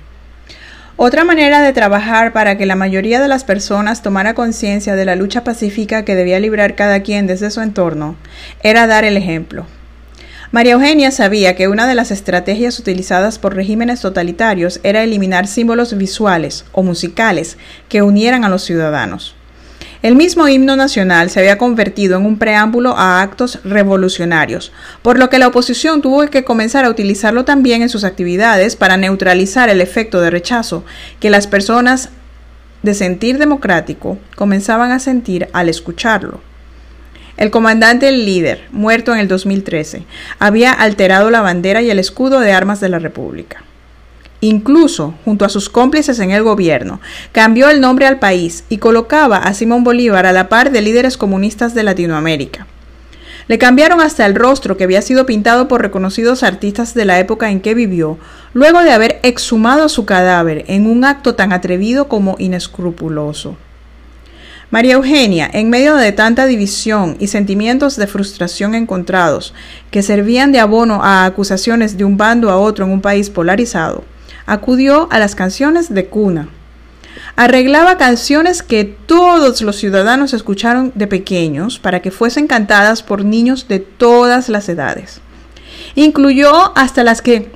Otra 0.98 1.24
manera 1.24 1.60
de 1.60 1.74
trabajar 1.74 2.32
para 2.32 2.56
que 2.56 2.64
la 2.64 2.74
mayoría 2.74 3.20
de 3.20 3.28
las 3.28 3.44
personas 3.44 4.00
tomara 4.00 4.32
conciencia 4.32 4.96
de 4.96 5.04
la 5.04 5.14
lucha 5.14 5.44
pacífica 5.44 6.06
que 6.06 6.14
debía 6.14 6.40
librar 6.40 6.74
cada 6.74 7.02
quien 7.02 7.26
desde 7.26 7.50
su 7.50 7.60
entorno 7.60 8.16
era 8.62 8.86
dar 8.86 9.04
el 9.04 9.18
ejemplo. 9.18 9.66
María 10.52 10.72
Eugenia 10.72 11.10
sabía 11.10 11.54
que 11.54 11.68
una 11.68 11.86
de 11.86 11.94
las 11.94 12.10
estrategias 12.10 12.78
utilizadas 12.78 13.38
por 13.38 13.54
regímenes 13.54 14.00
totalitarios 14.00 14.80
era 14.84 15.02
eliminar 15.02 15.46
símbolos 15.46 15.94
visuales 15.98 16.64
o 16.72 16.82
musicales 16.82 17.58
que 17.90 18.00
unieran 18.00 18.46
a 18.46 18.48
los 18.48 18.64
ciudadanos. 18.64 19.35
El 20.02 20.14
mismo 20.14 20.46
himno 20.46 20.76
nacional 20.76 21.30
se 21.30 21.40
había 21.40 21.56
convertido 21.56 22.18
en 22.18 22.26
un 22.26 22.38
preámbulo 22.38 22.96
a 22.96 23.22
actos 23.22 23.60
revolucionarios, 23.64 24.72
por 25.02 25.18
lo 25.18 25.30
que 25.30 25.38
la 25.38 25.48
oposición 25.48 26.02
tuvo 26.02 26.26
que 26.26 26.44
comenzar 26.44 26.84
a 26.84 26.90
utilizarlo 26.90 27.44
también 27.44 27.82
en 27.82 27.88
sus 27.88 28.04
actividades 28.04 28.76
para 28.76 28.98
neutralizar 28.98 29.70
el 29.70 29.80
efecto 29.80 30.20
de 30.20 30.30
rechazo 30.30 30.84
que 31.18 31.30
las 31.30 31.46
personas 31.46 32.10
de 32.82 32.94
sentir 32.94 33.38
democrático 33.38 34.18
comenzaban 34.36 34.92
a 34.92 34.98
sentir 34.98 35.48
al 35.52 35.68
escucharlo. 35.68 36.40
El 37.38 37.50
comandante 37.50 38.12
líder, 38.12 38.62
muerto 38.72 39.12
en 39.12 39.20
el 39.20 39.28
2013, 39.28 40.04
había 40.38 40.72
alterado 40.72 41.30
la 41.30 41.40
bandera 41.40 41.82
y 41.82 41.90
el 41.90 41.98
escudo 41.98 42.40
de 42.40 42.52
armas 42.52 42.80
de 42.80 42.88
la 42.88 42.98
República. 42.98 43.62
Incluso, 44.46 45.12
junto 45.24 45.44
a 45.44 45.48
sus 45.48 45.68
cómplices 45.68 46.20
en 46.20 46.30
el 46.30 46.44
gobierno, 46.44 47.00
cambió 47.32 47.68
el 47.68 47.80
nombre 47.80 48.06
al 48.06 48.20
país 48.20 48.62
y 48.68 48.78
colocaba 48.78 49.38
a 49.38 49.52
Simón 49.54 49.82
Bolívar 49.82 50.24
a 50.24 50.32
la 50.32 50.48
par 50.48 50.70
de 50.70 50.82
líderes 50.82 51.16
comunistas 51.16 51.74
de 51.74 51.82
Latinoamérica. 51.82 52.68
Le 53.48 53.58
cambiaron 53.58 54.00
hasta 54.00 54.24
el 54.24 54.36
rostro 54.36 54.76
que 54.76 54.84
había 54.84 55.02
sido 55.02 55.26
pintado 55.26 55.66
por 55.66 55.82
reconocidos 55.82 56.44
artistas 56.44 56.94
de 56.94 57.04
la 57.04 57.18
época 57.18 57.50
en 57.50 57.60
que 57.60 57.74
vivió, 57.74 58.18
luego 58.52 58.84
de 58.84 58.92
haber 58.92 59.18
exhumado 59.24 59.88
su 59.88 60.04
cadáver 60.04 60.64
en 60.68 60.86
un 60.86 61.04
acto 61.04 61.34
tan 61.34 61.52
atrevido 61.52 62.06
como 62.06 62.36
inescrupuloso. 62.38 63.56
María 64.70 64.94
Eugenia, 64.94 65.50
en 65.52 65.70
medio 65.70 65.96
de 65.96 66.12
tanta 66.12 66.46
división 66.46 67.16
y 67.18 67.26
sentimientos 67.26 67.96
de 67.96 68.06
frustración 68.06 68.76
encontrados, 68.76 69.54
que 69.90 70.04
servían 70.04 70.52
de 70.52 70.60
abono 70.60 71.02
a 71.02 71.24
acusaciones 71.24 71.96
de 71.96 72.04
un 72.04 72.16
bando 72.16 72.48
a 72.48 72.58
otro 72.58 72.84
en 72.84 72.92
un 72.92 73.00
país 73.00 73.28
polarizado, 73.28 74.04
acudió 74.46 75.08
a 75.10 75.18
las 75.18 75.34
canciones 75.34 75.92
de 75.92 76.06
cuna. 76.06 76.48
Arreglaba 77.34 77.98
canciones 77.98 78.62
que 78.62 78.84
todos 78.84 79.60
los 79.60 79.76
ciudadanos 79.76 80.32
escucharon 80.32 80.92
de 80.94 81.06
pequeños 81.06 81.78
para 81.78 82.00
que 82.00 82.10
fuesen 82.10 82.46
cantadas 82.46 83.02
por 83.02 83.24
niños 83.24 83.68
de 83.68 83.80
todas 83.80 84.48
las 84.48 84.68
edades. 84.68 85.20
Incluyó 85.94 86.76
hasta 86.76 87.04
las 87.04 87.20
que 87.20 87.50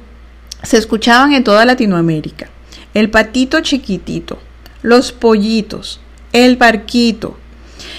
se 0.62 0.76
escuchaban 0.76 1.32
en 1.32 1.44
toda 1.44 1.64
Latinoamérica. 1.64 2.48
El 2.92 3.10
patito 3.10 3.60
chiquitito, 3.60 4.38
los 4.82 5.12
pollitos, 5.12 6.00
el 6.32 6.56
barquito. 6.56 7.38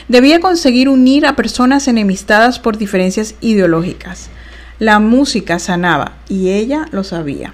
Debía 0.07 0.39
conseguir 0.39 0.89
unir 0.89 1.25
a 1.25 1.35
personas 1.35 1.87
enemistadas 1.87 2.59
por 2.59 2.77
diferencias 2.77 3.35
ideológicas. 3.41 4.29
La 4.77 4.99
música 4.99 5.59
sanaba 5.59 6.17
y 6.27 6.49
ella 6.49 6.87
lo 6.91 7.03
sabía. 7.03 7.53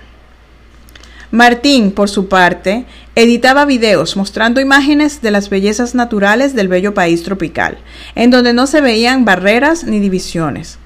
Martín, 1.32 1.92
por 1.92 2.10
su 2.10 2.30
parte, 2.30 2.86
editaba 3.16 3.66
videos 3.66 4.16
mostrando 4.16 4.62
imágenes 4.62 5.22
de 5.22 5.32
las 5.32 5.50
bellezas 5.50 5.94
naturales 5.94 6.56
del 6.56 6.70
bello 6.70 6.94
país 6.94 7.24
tropical, 7.24 7.78
en 8.16 8.32
donde 8.32 8.54
no 8.54 8.66
se 8.66 8.80
veían 8.80 9.26
barreras 9.26 9.84
ni 9.84 10.00
divisiones. 10.00 10.80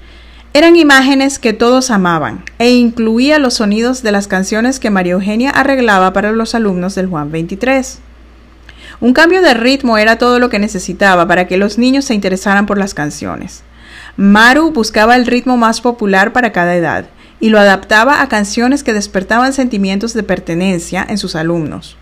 Eran 0.52 0.74
imágenes 0.74 1.38
que 1.38 1.52
todos 1.52 1.90
amaban 1.90 2.44
e 2.58 2.72
incluía 2.72 3.38
los 3.38 3.54
sonidos 3.54 4.02
de 4.02 4.10
las 4.10 4.26
canciones 4.26 4.80
que 4.80 4.90
María 4.90 5.12
Eugenia 5.12 5.50
arreglaba 5.50 6.12
para 6.12 6.32
los 6.32 6.56
alumnos 6.56 6.96
del 6.96 7.06
Juan 7.06 7.30
23. 7.30 8.00
Un 9.00 9.14
cambio 9.14 9.42
de 9.42 9.54
ritmo 9.54 9.96
era 9.96 10.18
todo 10.18 10.40
lo 10.40 10.50
que 10.50 10.58
necesitaba 10.58 11.26
para 11.28 11.46
que 11.46 11.56
los 11.56 11.78
niños 11.78 12.06
se 12.06 12.14
interesaran 12.14 12.66
por 12.66 12.78
las 12.78 12.94
canciones. 12.94 13.62
Maru 14.16 14.72
buscaba 14.72 15.14
el 15.14 15.24
ritmo 15.24 15.56
más 15.56 15.80
popular 15.80 16.32
para 16.32 16.52
cada 16.52 16.74
edad 16.74 17.06
y 17.42 17.50
lo 17.50 17.58
adaptaba 17.58 18.22
a 18.22 18.28
canciones 18.28 18.84
que 18.84 18.92
despertaban 18.92 19.52
sentimientos 19.52 20.14
de 20.14 20.22
pertenencia 20.22 21.04
en 21.06 21.18
sus 21.18 21.34
alumnos. 21.34 21.96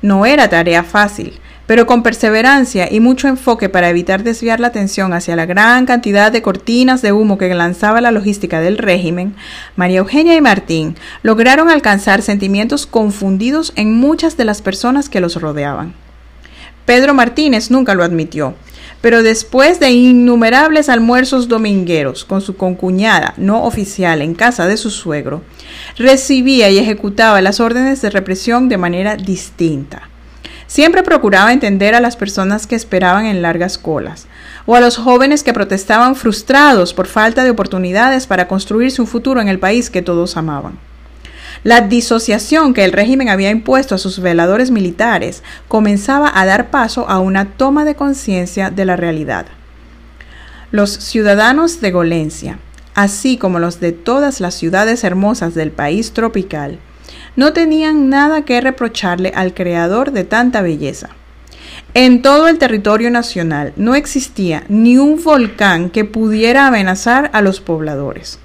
No 0.00 0.24
era 0.24 0.48
tarea 0.48 0.82
fácil, 0.82 1.38
pero 1.66 1.84
con 1.84 2.02
perseverancia 2.02 2.90
y 2.90 3.00
mucho 3.00 3.28
enfoque 3.28 3.68
para 3.68 3.90
evitar 3.90 4.22
desviar 4.22 4.58
la 4.58 4.68
atención 4.68 5.12
hacia 5.12 5.36
la 5.36 5.44
gran 5.44 5.84
cantidad 5.84 6.32
de 6.32 6.40
cortinas 6.40 7.02
de 7.02 7.12
humo 7.12 7.36
que 7.36 7.54
lanzaba 7.54 8.00
la 8.00 8.12
logística 8.12 8.60
del 8.60 8.78
régimen, 8.78 9.34
María 9.76 9.98
Eugenia 9.98 10.34
y 10.34 10.40
Martín 10.40 10.96
lograron 11.22 11.68
alcanzar 11.68 12.22
sentimientos 12.22 12.86
confundidos 12.86 13.74
en 13.76 13.92
muchas 13.92 14.38
de 14.38 14.46
las 14.46 14.62
personas 14.62 15.10
que 15.10 15.20
los 15.20 15.38
rodeaban. 15.38 15.92
Pedro 16.86 17.12
Martínez 17.12 17.70
nunca 17.70 17.94
lo 17.94 18.04
admitió, 18.04 18.54
pero 19.06 19.22
después 19.22 19.78
de 19.78 19.92
innumerables 19.92 20.88
almuerzos 20.88 21.46
domingueros 21.46 22.24
con 22.24 22.40
su 22.40 22.56
concuñada 22.56 23.34
no 23.36 23.62
oficial 23.62 24.20
en 24.20 24.34
casa 24.34 24.66
de 24.66 24.76
su 24.76 24.90
suegro, 24.90 25.44
recibía 25.96 26.70
y 26.70 26.78
ejecutaba 26.78 27.40
las 27.40 27.60
órdenes 27.60 28.02
de 28.02 28.10
represión 28.10 28.68
de 28.68 28.78
manera 28.78 29.14
distinta. 29.14 30.10
Siempre 30.66 31.04
procuraba 31.04 31.52
entender 31.52 31.94
a 31.94 32.00
las 32.00 32.16
personas 32.16 32.66
que 32.66 32.74
esperaban 32.74 33.26
en 33.26 33.42
largas 33.42 33.78
colas, 33.78 34.26
o 34.66 34.74
a 34.74 34.80
los 34.80 34.96
jóvenes 34.96 35.44
que 35.44 35.52
protestaban 35.52 36.16
frustrados 36.16 36.92
por 36.92 37.06
falta 37.06 37.44
de 37.44 37.50
oportunidades 37.50 38.26
para 38.26 38.48
construirse 38.48 39.00
un 39.00 39.06
futuro 39.06 39.40
en 39.40 39.46
el 39.46 39.60
país 39.60 39.88
que 39.88 40.02
todos 40.02 40.36
amaban. 40.36 40.80
La 41.64 41.80
disociación 41.80 42.74
que 42.74 42.84
el 42.84 42.92
régimen 42.92 43.28
había 43.28 43.50
impuesto 43.50 43.94
a 43.94 43.98
sus 43.98 44.20
veladores 44.20 44.70
militares 44.70 45.42
comenzaba 45.68 46.30
a 46.34 46.46
dar 46.46 46.70
paso 46.70 47.08
a 47.08 47.18
una 47.18 47.46
toma 47.56 47.84
de 47.84 47.94
conciencia 47.94 48.70
de 48.70 48.84
la 48.84 48.96
realidad. 48.96 49.46
Los 50.70 50.90
ciudadanos 50.90 51.80
de 51.80 51.90
Golencia, 51.90 52.58
así 52.94 53.36
como 53.36 53.58
los 53.58 53.80
de 53.80 53.92
todas 53.92 54.40
las 54.40 54.54
ciudades 54.54 55.04
hermosas 55.04 55.54
del 55.54 55.70
país 55.70 56.12
tropical, 56.12 56.78
no 57.36 57.52
tenían 57.52 58.08
nada 58.08 58.42
que 58.42 58.60
reprocharle 58.60 59.32
al 59.34 59.54
creador 59.54 60.12
de 60.12 60.24
tanta 60.24 60.62
belleza. 60.62 61.10
En 61.94 62.22
todo 62.22 62.48
el 62.48 62.58
territorio 62.58 63.10
nacional 63.10 63.72
no 63.76 63.94
existía 63.94 64.64
ni 64.68 64.98
un 64.98 65.22
volcán 65.22 65.90
que 65.90 66.04
pudiera 66.04 66.66
amenazar 66.66 67.30
a 67.32 67.42
los 67.42 67.60
pobladores. 67.60 68.38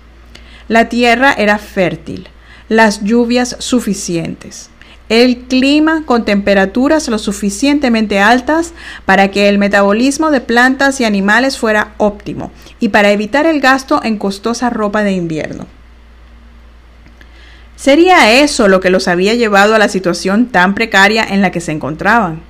La 0.67 0.89
tierra 0.89 1.33
era 1.33 1.57
fértil, 1.57 2.29
las 2.71 3.03
lluvias 3.03 3.57
suficientes. 3.59 4.69
El 5.09 5.39
clima 5.39 6.03
con 6.05 6.23
temperaturas 6.23 7.09
lo 7.09 7.19
suficientemente 7.19 8.19
altas 8.21 8.71
para 9.03 9.29
que 9.29 9.49
el 9.49 9.57
metabolismo 9.57 10.31
de 10.31 10.39
plantas 10.39 11.01
y 11.01 11.03
animales 11.03 11.57
fuera 11.57 11.95
óptimo 11.97 12.49
y 12.79 12.87
para 12.87 13.11
evitar 13.11 13.45
el 13.45 13.59
gasto 13.59 13.99
en 14.05 14.17
costosa 14.17 14.69
ropa 14.69 15.03
de 15.03 15.11
invierno. 15.11 15.67
¿Sería 17.75 18.39
eso 18.39 18.69
lo 18.69 18.79
que 18.79 18.89
los 18.89 19.09
había 19.09 19.33
llevado 19.33 19.75
a 19.75 19.79
la 19.79 19.89
situación 19.89 20.45
tan 20.45 20.73
precaria 20.73 21.25
en 21.25 21.41
la 21.41 21.51
que 21.51 21.59
se 21.59 21.73
encontraban? 21.73 22.41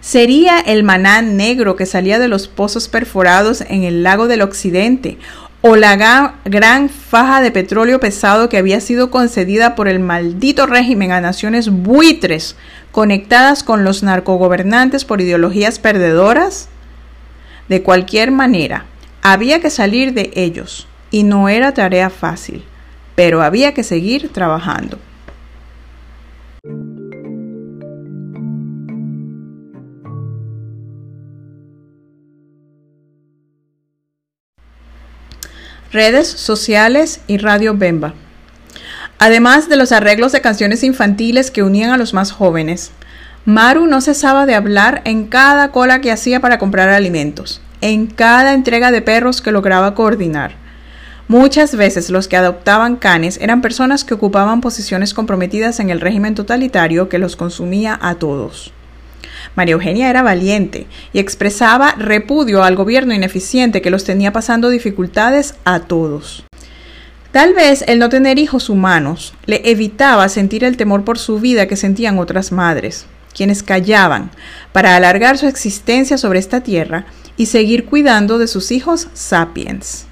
¿Sería 0.00 0.58
el 0.58 0.82
maná 0.82 1.22
negro 1.22 1.76
que 1.76 1.86
salía 1.86 2.18
de 2.18 2.26
los 2.26 2.48
pozos 2.48 2.88
perforados 2.88 3.60
en 3.60 3.84
el 3.84 4.02
lago 4.02 4.26
del 4.26 4.42
occidente 4.42 5.18
o 5.60 5.74
la 5.74 6.34
gran 6.44 6.88
faja 6.88 7.40
de 7.40 7.50
petróleo 7.50 7.98
pesado 7.98 8.48
que 8.48 8.58
había 8.58 8.80
sido 8.80 9.10
concedida 9.10 9.74
por 9.74 9.88
el 9.88 9.98
maldito 9.98 10.66
régimen 10.66 11.10
a 11.10 11.20
naciones 11.20 11.68
buitres 11.70 12.56
conectadas 12.92 13.64
con 13.64 13.82
los 13.82 14.02
narcogobernantes 14.02 15.04
por 15.04 15.20
ideologías 15.20 15.78
perdedoras? 15.78 16.68
De 17.68 17.82
cualquier 17.82 18.30
manera, 18.30 18.86
había 19.20 19.60
que 19.60 19.70
salir 19.70 20.14
de 20.14 20.30
ellos 20.34 20.86
y 21.10 21.24
no 21.24 21.48
era 21.48 21.74
tarea 21.74 22.08
fácil, 22.08 22.64
pero 23.16 23.42
había 23.42 23.74
que 23.74 23.82
seguir 23.82 24.32
trabajando. 24.32 24.98
Redes 35.92 36.28
sociales 36.28 37.20
y 37.26 37.38
Radio 37.38 37.74
Bemba. 37.74 38.14
Además 39.18 39.68
de 39.68 39.76
los 39.76 39.92
arreglos 39.92 40.32
de 40.32 40.40
canciones 40.40 40.84
infantiles 40.84 41.50
que 41.50 41.62
unían 41.62 41.90
a 41.90 41.96
los 41.96 42.14
más 42.14 42.30
jóvenes, 42.30 42.92
Maru 43.44 43.86
no 43.86 44.00
cesaba 44.00 44.44
de 44.44 44.54
hablar 44.54 45.00
en 45.04 45.26
cada 45.26 45.72
cola 45.72 46.00
que 46.00 46.12
hacía 46.12 46.40
para 46.40 46.58
comprar 46.58 46.90
alimentos, 46.90 47.62
en 47.80 48.06
cada 48.06 48.52
entrega 48.52 48.90
de 48.90 49.02
perros 49.02 49.40
que 49.40 49.50
lograba 49.50 49.94
coordinar. 49.94 50.52
Muchas 51.28 51.74
veces 51.74 52.10
los 52.10 52.28
que 52.28 52.36
adoptaban 52.36 52.96
canes 52.96 53.38
eran 53.40 53.60
personas 53.60 54.04
que 54.04 54.14
ocupaban 54.14 54.60
posiciones 54.60 55.14
comprometidas 55.14 55.80
en 55.80 55.90
el 55.90 56.00
régimen 56.00 56.34
totalitario 56.34 57.08
que 57.08 57.18
los 57.18 57.36
consumía 57.36 57.98
a 58.00 58.14
todos. 58.14 58.72
María 59.56 59.74
Eugenia 59.74 60.10
era 60.10 60.22
valiente 60.22 60.86
y 61.12 61.18
expresaba 61.18 61.94
repudio 61.98 62.62
al 62.62 62.76
gobierno 62.76 63.14
ineficiente 63.14 63.82
que 63.82 63.90
los 63.90 64.04
tenía 64.04 64.32
pasando 64.32 64.70
dificultades 64.70 65.54
a 65.64 65.80
todos. 65.80 66.44
Tal 67.32 67.54
vez 67.54 67.84
el 67.86 67.98
no 67.98 68.08
tener 68.08 68.38
hijos 68.38 68.70
humanos 68.70 69.34
le 69.46 69.70
evitaba 69.70 70.28
sentir 70.28 70.64
el 70.64 70.76
temor 70.76 71.04
por 71.04 71.18
su 71.18 71.40
vida 71.40 71.66
que 71.66 71.76
sentían 71.76 72.18
otras 72.18 72.52
madres, 72.52 73.06
quienes 73.34 73.62
callaban 73.62 74.30
para 74.72 74.96
alargar 74.96 75.38
su 75.38 75.46
existencia 75.46 76.18
sobre 76.18 76.38
esta 76.38 76.62
tierra 76.62 77.04
y 77.36 77.46
seguir 77.46 77.84
cuidando 77.84 78.38
de 78.38 78.48
sus 78.48 78.70
hijos 78.70 79.08
sapiens. 79.12 80.06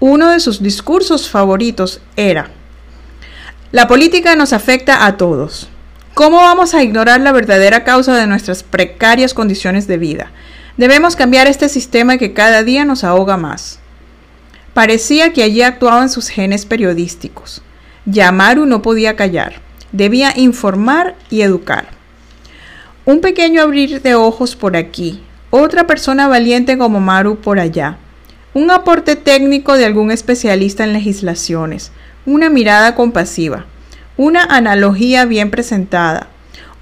Uno 0.00 0.30
de 0.30 0.40
sus 0.40 0.62
discursos 0.62 1.28
favoritos 1.28 2.00
era, 2.16 2.50
la 3.74 3.88
política 3.88 4.36
nos 4.36 4.52
afecta 4.52 5.04
a 5.04 5.16
todos. 5.16 5.68
¿Cómo 6.14 6.36
vamos 6.36 6.74
a 6.74 6.82
ignorar 6.84 7.20
la 7.20 7.32
verdadera 7.32 7.82
causa 7.82 8.14
de 8.14 8.28
nuestras 8.28 8.62
precarias 8.62 9.34
condiciones 9.34 9.88
de 9.88 9.98
vida? 9.98 10.30
Debemos 10.76 11.16
cambiar 11.16 11.48
este 11.48 11.68
sistema 11.68 12.18
que 12.18 12.32
cada 12.32 12.62
día 12.62 12.84
nos 12.84 13.02
ahoga 13.02 13.36
más. 13.36 13.80
Parecía 14.74 15.32
que 15.32 15.42
allí 15.42 15.62
actuaban 15.62 16.08
sus 16.08 16.28
genes 16.28 16.66
periodísticos. 16.66 17.62
Yamaru 18.06 18.64
no 18.64 18.80
podía 18.80 19.16
callar, 19.16 19.54
debía 19.90 20.32
informar 20.36 21.16
y 21.30 21.40
educar. 21.40 21.88
Un 23.04 23.20
pequeño 23.20 23.60
abrir 23.60 24.00
de 24.00 24.14
ojos 24.14 24.54
por 24.54 24.76
aquí, 24.76 25.20
otra 25.50 25.88
persona 25.88 26.28
valiente 26.28 26.78
como 26.78 27.00
Maru 27.00 27.40
por 27.40 27.58
allá, 27.58 27.98
un 28.52 28.70
aporte 28.70 29.16
técnico 29.16 29.76
de 29.76 29.84
algún 29.84 30.12
especialista 30.12 30.84
en 30.84 30.92
legislaciones, 30.92 31.90
una 32.24 32.50
mirada 32.50 32.94
compasiva, 32.94 33.66
una 34.16 34.44
analogía 34.44 35.24
bien 35.24 35.50
presentada, 35.50 36.28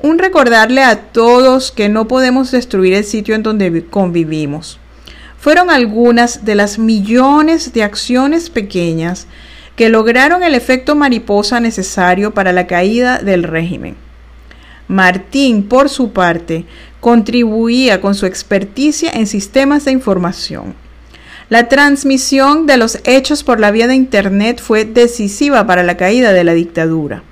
un 0.00 0.18
recordarle 0.18 0.82
a 0.82 1.12
todos 1.12 1.72
que 1.72 1.88
no 1.88 2.08
podemos 2.08 2.50
destruir 2.50 2.94
el 2.94 3.04
sitio 3.04 3.34
en 3.34 3.42
donde 3.42 3.86
convivimos 3.86 4.78
fueron 5.42 5.70
algunas 5.70 6.44
de 6.44 6.54
las 6.54 6.78
millones 6.78 7.72
de 7.72 7.82
acciones 7.82 8.48
pequeñas 8.48 9.26
que 9.74 9.88
lograron 9.88 10.44
el 10.44 10.54
efecto 10.54 10.94
mariposa 10.94 11.58
necesario 11.58 12.32
para 12.32 12.52
la 12.52 12.68
caída 12.68 13.18
del 13.18 13.42
régimen. 13.42 13.96
Martín, 14.86 15.64
por 15.64 15.88
su 15.88 16.12
parte, 16.12 16.64
contribuía 17.00 18.00
con 18.00 18.14
su 18.14 18.24
experticia 18.24 19.10
en 19.10 19.26
sistemas 19.26 19.84
de 19.84 19.90
información. 19.90 20.76
La 21.52 21.68
transmisión 21.68 22.64
de 22.66 22.78
los 22.78 22.98
hechos 23.04 23.44
por 23.44 23.60
la 23.60 23.70
vía 23.70 23.86
de 23.86 23.94
Internet 23.94 24.58
fue 24.58 24.86
decisiva 24.86 25.66
para 25.66 25.82
la 25.82 25.98
caída 25.98 26.32
de 26.32 26.44
la 26.44 26.54
dictadura. 26.54 27.24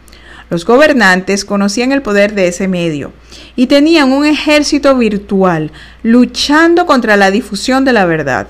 Los 0.50 0.66
gobernantes 0.66 1.46
conocían 1.46 1.90
el 1.90 2.02
poder 2.02 2.34
de 2.34 2.46
ese 2.46 2.68
medio 2.68 3.14
y 3.56 3.66
tenían 3.66 4.12
un 4.12 4.26
ejército 4.26 4.94
virtual 4.94 5.72
luchando 6.02 6.84
contra 6.84 7.16
la 7.16 7.30
difusión 7.30 7.86
de 7.86 7.94
la 7.94 8.04
verdad. 8.04 8.48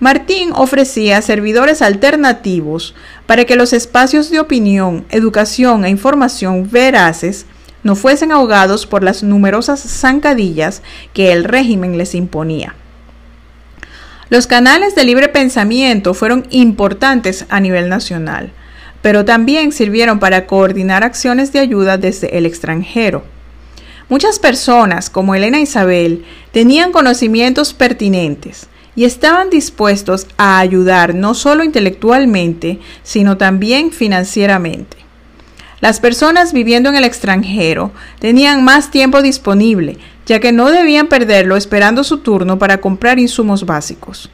Martín 0.00 0.52
ofrecía 0.54 1.20
servidores 1.20 1.82
alternativos 1.82 2.94
para 3.26 3.44
que 3.44 3.56
los 3.56 3.74
espacios 3.74 4.30
de 4.30 4.40
opinión, 4.40 5.04
educación 5.10 5.84
e 5.84 5.90
información 5.90 6.70
veraces 6.70 7.44
no 7.82 7.96
fuesen 7.96 8.32
ahogados 8.32 8.86
por 8.86 9.02
las 9.04 9.22
numerosas 9.22 9.78
zancadillas 9.78 10.80
que 11.12 11.32
el 11.32 11.44
régimen 11.44 11.98
les 11.98 12.14
imponía. 12.14 12.74
Los 14.28 14.46
canales 14.46 14.94
de 14.94 15.04
libre 15.04 15.28
pensamiento 15.28 16.14
fueron 16.14 16.46
importantes 16.50 17.46
a 17.48 17.60
nivel 17.60 17.88
nacional 17.88 18.52
pero 19.06 19.24
también 19.24 19.70
sirvieron 19.70 20.18
para 20.18 20.48
coordinar 20.48 21.04
acciones 21.04 21.52
de 21.52 21.60
ayuda 21.60 21.96
desde 21.96 22.38
el 22.38 22.44
extranjero. 22.44 23.22
Muchas 24.08 24.40
personas, 24.40 25.10
como 25.10 25.36
Elena 25.36 25.60
Isabel, 25.60 26.24
tenían 26.50 26.90
conocimientos 26.90 27.72
pertinentes 27.72 28.66
y 28.96 29.04
estaban 29.04 29.48
dispuestos 29.48 30.26
a 30.38 30.58
ayudar 30.58 31.14
no 31.14 31.34
solo 31.34 31.62
intelectualmente, 31.62 32.80
sino 33.04 33.36
también 33.36 33.92
financieramente. 33.92 34.96
Las 35.80 36.00
personas 36.00 36.52
viviendo 36.52 36.88
en 36.88 36.96
el 36.96 37.04
extranjero 37.04 37.92
tenían 38.18 38.64
más 38.64 38.90
tiempo 38.90 39.22
disponible, 39.22 39.98
ya 40.26 40.40
que 40.40 40.52
no 40.52 40.70
debían 40.70 41.06
perderlo 41.06 41.56
esperando 41.56 42.04
su 42.04 42.18
turno 42.18 42.58
para 42.58 42.80
comprar 42.80 43.18
insumos 43.18 43.64
básicos. 43.64 44.30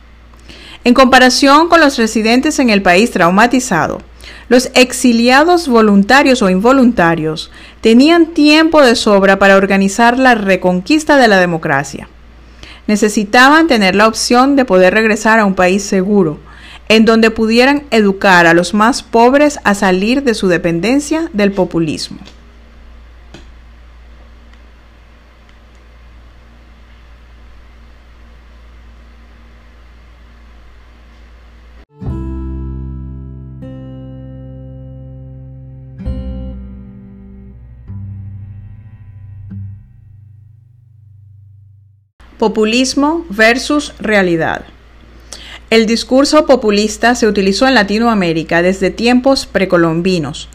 En 0.84 0.94
comparación 0.94 1.68
con 1.68 1.80
los 1.80 1.96
residentes 1.96 2.58
en 2.58 2.70
el 2.70 2.82
país 2.82 3.12
traumatizado, 3.12 4.00
los 4.48 4.70
exiliados 4.74 5.68
voluntarios 5.68 6.42
o 6.42 6.50
involuntarios 6.50 7.50
tenían 7.80 8.26
tiempo 8.26 8.82
de 8.82 8.96
sobra 8.96 9.38
para 9.38 9.56
organizar 9.56 10.18
la 10.18 10.34
reconquista 10.34 11.16
de 11.16 11.28
la 11.28 11.38
democracia. 11.38 12.08
Necesitaban 12.86 13.68
tener 13.68 13.94
la 13.94 14.08
opción 14.08 14.56
de 14.56 14.64
poder 14.64 14.94
regresar 14.94 15.38
a 15.38 15.44
un 15.44 15.54
país 15.54 15.84
seguro, 15.84 16.40
en 16.88 17.04
donde 17.04 17.30
pudieran 17.30 17.84
educar 17.90 18.46
a 18.46 18.54
los 18.54 18.74
más 18.74 19.02
pobres 19.02 19.60
a 19.64 19.74
salir 19.74 20.24
de 20.24 20.34
su 20.34 20.48
dependencia 20.48 21.30
del 21.32 21.52
populismo. 21.52 22.18
Populismo 42.42 43.24
versus 43.30 43.94
realidad. 44.00 44.64
El 45.70 45.86
discurso 45.86 46.44
populista 46.44 47.14
se 47.14 47.28
utilizó 47.28 47.68
en 47.68 47.74
Latinoamérica 47.76 48.62
desde 48.62 48.90
tiempos 48.90 49.46
precolombinos, 49.46 50.48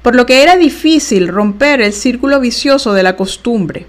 por 0.00 0.14
lo 0.14 0.24
que 0.24 0.42
era 0.42 0.56
difícil 0.56 1.28
romper 1.28 1.82
el 1.82 1.92
círculo 1.92 2.40
vicioso 2.40 2.94
de 2.94 3.02
la 3.02 3.16
costumbre. 3.16 3.84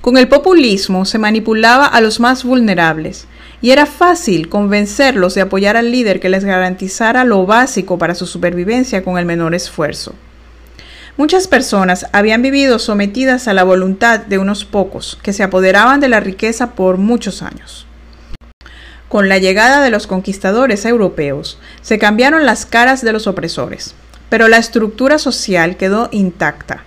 Con 0.00 0.16
el 0.16 0.28
populismo 0.28 1.04
se 1.04 1.18
manipulaba 1.18 1.84
a 1.84 2.00
los 2.00 2.20
más 2.20 2.42
vulnerables 2.42 3.26
y 3.60 3.72
era 3.72 3.84
fácil 3.84 4.48
convencerlos 4.48 5.34
de 5.34 5.42
apoyar 5.42 5.76
al 5.76 5.92
líder 5.92 6.20
que 6.20 6.30
les 6.30 6.42
garantizara 6.42 7.24
lo 7.24 7.44
básico 7.44 7.98
para 7.98 8.14
su 8.14 8.26
supervivencia 8.26 9.04
con 9.04 9.18
el 9.18 9.26
menor 9.26 9.54
esfuerzo. 9.54 10.14
Muchas 11.18 11.46
personas 11.46 12.06
habían 12.12 12.40
vivido 12.40 12.78
sometidas 12.78 13.46
a 13.46 13.52
la 13.52 13.64
voluntad 13.64 14.20
de 14.20 14.38
unos 14.38 14.64
pocos 14.64 15.18
que 15.22 15.34
se 15.34 15.42
apoderaban 15.42 16.00
de 16.00 16.08
la 16.08 16.20
riqueza 16.20 16.70
por 16.74 16.96
muchos 16.96 17.42
años. 17.42 17.86
Con 19.08 19.28
la 19.28 19.36
llegada 19.36 19.82
de 19.82 19.90
los 19.90 20.06
conquistadores 20.06 20.86
europeos, 20.86 21.58
se 21.82 21.98
cambiaron 21.98 22.46
las 22.46 22.64
caras 22.64 23.02
de 23.02 23.12
los 23.12 23.26
opresores, 23.26 23.94
pero 24.30 24.48
la 24.48 24.56
estructura 24.56 25.18
social 25.18 25.76
quedó 25.76 26.08
intacta. 26.12 26.84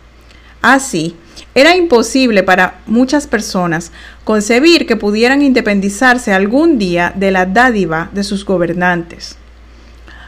Así, 0.64 1.16
era 1.54 1.76
imposible 1.76 2.42
para 2.42 2.80
muchas 2.88 3.28
personas 3.28 3.92
concebir 4.24 4.88
que 4.88 4.96
pudieran 4.96 5.44
independizarse 5.44 6.34
algún 6.34 6.80
día 6.80 7.14
de 7.16 7.30
la 7.30 7.46
dádiva 7.46 8.10
de 8.12 8.24
sus 8.24 8.44
gobernantes. 8.44 9.38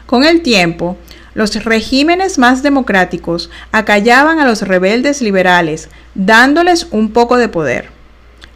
Con 0.06 0.22
el 0.22 0.42
tiempo, 0.42 0.96
los 1.38 1.54
regímenes 1.64 2.36
más 2.36 2.64
democráticos 2.64 3.48
acallaban 3.70 4.40
a 4.40 4.44
los 4.44 4.62
rebeldes 4.62 5.22
liberales, 5.22 5.88
dándoles 6.16 6.88
un 6.90 7.12
poco 7.12 7.36
de 7.36 7.48
poder. 7.48 7.90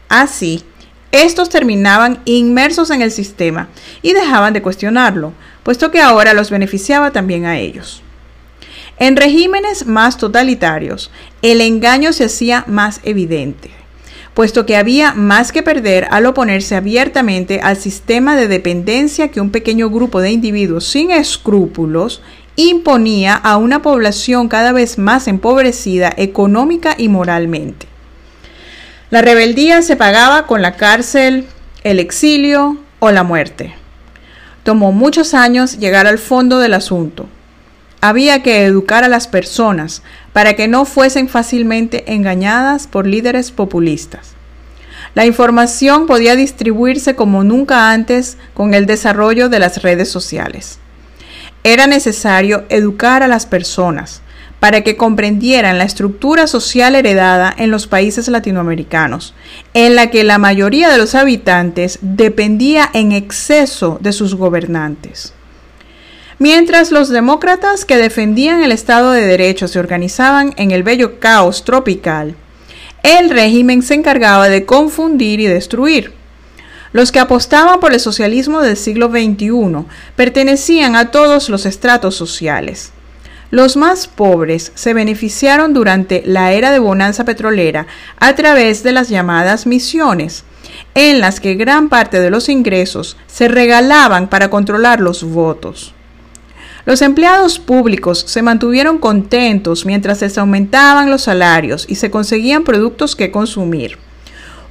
Así, 0.08 0.64
estos 1.12 1.48
terminaban 1.48 2.18
inmersos 2.24 2.90
en 2.90 3.00
el 3.00 3.12
sistema 3.12 3.68
y 4.02 4.14
dejaban 4.14 4.52
de 4.52 4.62
cuestionarlo, 4.62 5.32
puesto 5.62 5.92
que 5.92 6.00
ahora 6.00 6.34
los 6.34 6.50
beneficiaba 6.50 7.12
también 7.12 7.44
a 7.44 7.56
ellos. 7.56 8.02
En 8.98 9.16
regímenes 9.16 9.86
más 9.86 10.16
totalitarios, 10.16 11.12
el 11.40 11.60
engaño 11.60 12.12
se 12.12 12.24
hacía 12.24 12.64
más 12.66 12.98
evidente, 13.04 13.70
puesto 14.34 14.66
que 14.66 14.76
había 14.76 15.14
más 15.14 15.52
que 15.52 15.62
perder 15.62 16.08
al 16.10 16.26
oponerse 16.26 16.74
abiertamente 16.74 17.60
al 17.62 17.76
sistema 17.76 18.34
de 18.34 18.48
dependencia 18.48 19.28
que 19.28 19.40
un 19.40 19.50
pequeño 19.50 19.88
grupo 19.88 20.20
de 20.20 20.32
individuos 20.32 20.84
sin 20.84 21.12
escrúpulos 21.12 22.22
imponía 22.56 23.34
a 23.34 23.56
una 23.56 23.82
población 23.82 24.48
cada 24.48 24.72
vez 24.72 24.98
más 24.98 25.28
empobrecida 25.28 26.12
económica 26.16 26.94
y 26.96 27.08
moralmente. 27.08 27.86
La 29.10 29.22
rebeldía 29.22 29.82
se 29.82 29.96
pagaba 29.96 30.46
con 30.46 30.62
la 30.62 30.76
cárcel, 30.76 31.46
el 31.84 31.98
exilio 31.98 32.78
o 32.98 33.10
la 33.10 33.22
muerte. 33.22 33.74
Tomó 34.62 34.92
muchos 34.92 35.34
años 35.34 35.78
llegar 35.78 36.06
al 36.06 36.18
fondo 36.18 36.58
del 36.58 36.74
asunto. 36.74 37.26
Había 38.00 38.42
que 38.42 38.64
educar 38.64 39.04
a 39.04 39.08
las 39.08 39.28
personas 39.28 40.02
para 40.32 40.54
que 40.54 40.68
no 40.68 40.84
fuesen 40.84 41.28
fácilmente 41.28 42.12
engañadas 42.12 42.86
por 42.86 43.06
líderes 43.06 43.50
populistas. 43.50 44.34
La 45.14 45.26
información 45.26 46.06
podía 46.06 46.36
distribuirse 46.36 47.14
como 47.14 47.44
nunca 47.44 47.90
antes 47.90 48.38
con 48.54 48.72
el 48.72 48.86
desarrollo 48.86 49.48
de 49.48 49.58
las 49.58 49.82
redes 49.82 50.10
sociales. 50.10 50.78
Era 51.64 51.86
necesario 51.86 52.64
educar 52.68 53.22
a 53.22 53.28
las 53.28 53.46
personas 53.46 54.22
para 54.58 54.82
que 54.82 54.96
comprendieran 54.96 55.78
la 55.78 55.84
estructura 55.84 56.46
social 56.46 56.94
heredada 56.94 57.52
en 57.56 57.70
los 57.70 57.88
países 57.88 58.28
latinoamericanos, 58.28 59.34
en 59.74 59.96
la 59.96 60.10
que 60.10 60.22
la 60.22 60.38
mayoría 60.38 60.88
de 60.88 60.98
los 60.98 61.16
habitantes 61.16 61.98
dependía 62.00 62.88
en 62.92 63.10
exceso 63.10 63.98
de 64.00 64.12
sus 64.12 64.36
gobernantes. 64.36 65.34
Mientras 66.38 66.90
los 66.90 67.08
demócratas 67.08 67.84
que 67.84 67.96
defendían 67.96 68.62
el 68.62 68.72
Estado 68.72 69.12
de 69.12 69.26
Derecho 69.26 69.68
se 69.68 69.78
organizaban 69.78 70.54
en 70.56 70.70
el 70.70 70.82
bello 70.82 71.18
caos 71.20 71.64
tropical, 71.64 72.36
el 73.02 73.30
régimen 73.30 73.82
se 73.82 73.94
encargaba 73.94 74.48
de 74.48 74.64
confundir 74.64 75.40
y 75.40 75.46
destruir. 75.46 76.21
Los 76.92 77.10
que 77.10 77.20
apostaban 77.20 77.80
por 77.80 77.94
el 77.94 78.00
socialismo 78.00 78.60
del 78.60 78.76
siglo 78.76 79.08
XXI 79.08 79.86
pertenecían 80.14 80.94
a 80.94 81.10
todos 81.10 81.48
los 81.48 81.64
estratos 81.64 82.14
sociales. 82.14 82.92
Los 83.50 83.76
más 83.76 84.06
pobres 84.06 84.72
se 84.74 84.94
beneficiaron 84.94 85.74
durante 85.74 86.22
la 86.24 86.52
era 86.52 86.70
de 86.70 86.78
bonanza 86.78 87.24
petrolera 87.24 87.86
a 88.18 88.34
través 88.34 88.82
de 88.82 88.92
las 88.92 89.08
llamadas 89.08 89.66
misiones, 89.66 90.44
en 90.94 91.20
las 91.20 91.40
que 91.40 91.54
gran 91.54 91.88
parte 91.88 92.20
de 92.20 92.30
los 92.30 92.48
ingresos 92.48 93.16
se 93.26 93.48
regalaban 93.48 94.28
para 94.28 94.48
controlar 94.48 95.00
los 95.00 95.22
votos. 95.24 95.94
Los 96.84 97.00
empleados 97.00 97.58
públicos 97.58 98.24
se 98.26 98.42
mantuvieron 98.42 98.98
contentos 98.98 99.86
mientras 99.86 100.18
se 100.18 100.40
aumentaban 100.40 101.10
los 101.10 101.22
salarios 101.22 101.86
y 101.88 101.94
se 101.94 102.10
conseguían 102.10 102.64
productos 102.64 103.14
que 103.14 103.30
consumir. 103.30 103.98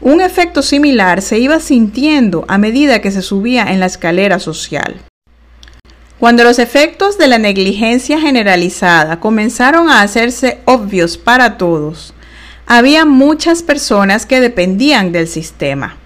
Un 0.01 0.19
efecto 0.19 0.63
similar 0.63 1.21
se 1.21 1.37
iba 1.37 1.59
sintiendo 1.59 2.43
a 2.47 2.57
medida 2.57 3.01
que 3.01 3.11
se 3.11 3.21
subía 3.21 3.71
en 3.71 3.79
la 3.79 3.85
escalera 3.85 4.39
social. 4.39 4.95
Cuando 6.17 6.43
los 6.43 6.57
efectos 6.57 7.19
de 7.19 7.27
la 7.27 7.37
negligencia 7.37 8.19
generalizada 8.19 9.19
comenzaron 9.19 9.89
a 9.89 10.01
hacerse 10.01 10.59
obvios 10.65 11.19
para 11.19 11.57
todos, 11.59 12.15
había 12.65 13.05
muchas 13.05 13.61
personas 13.61 14.25
que 14.25 14.41
dependían 14.41 15.11
del 15.11 15.27
sistema. 15.27 15.97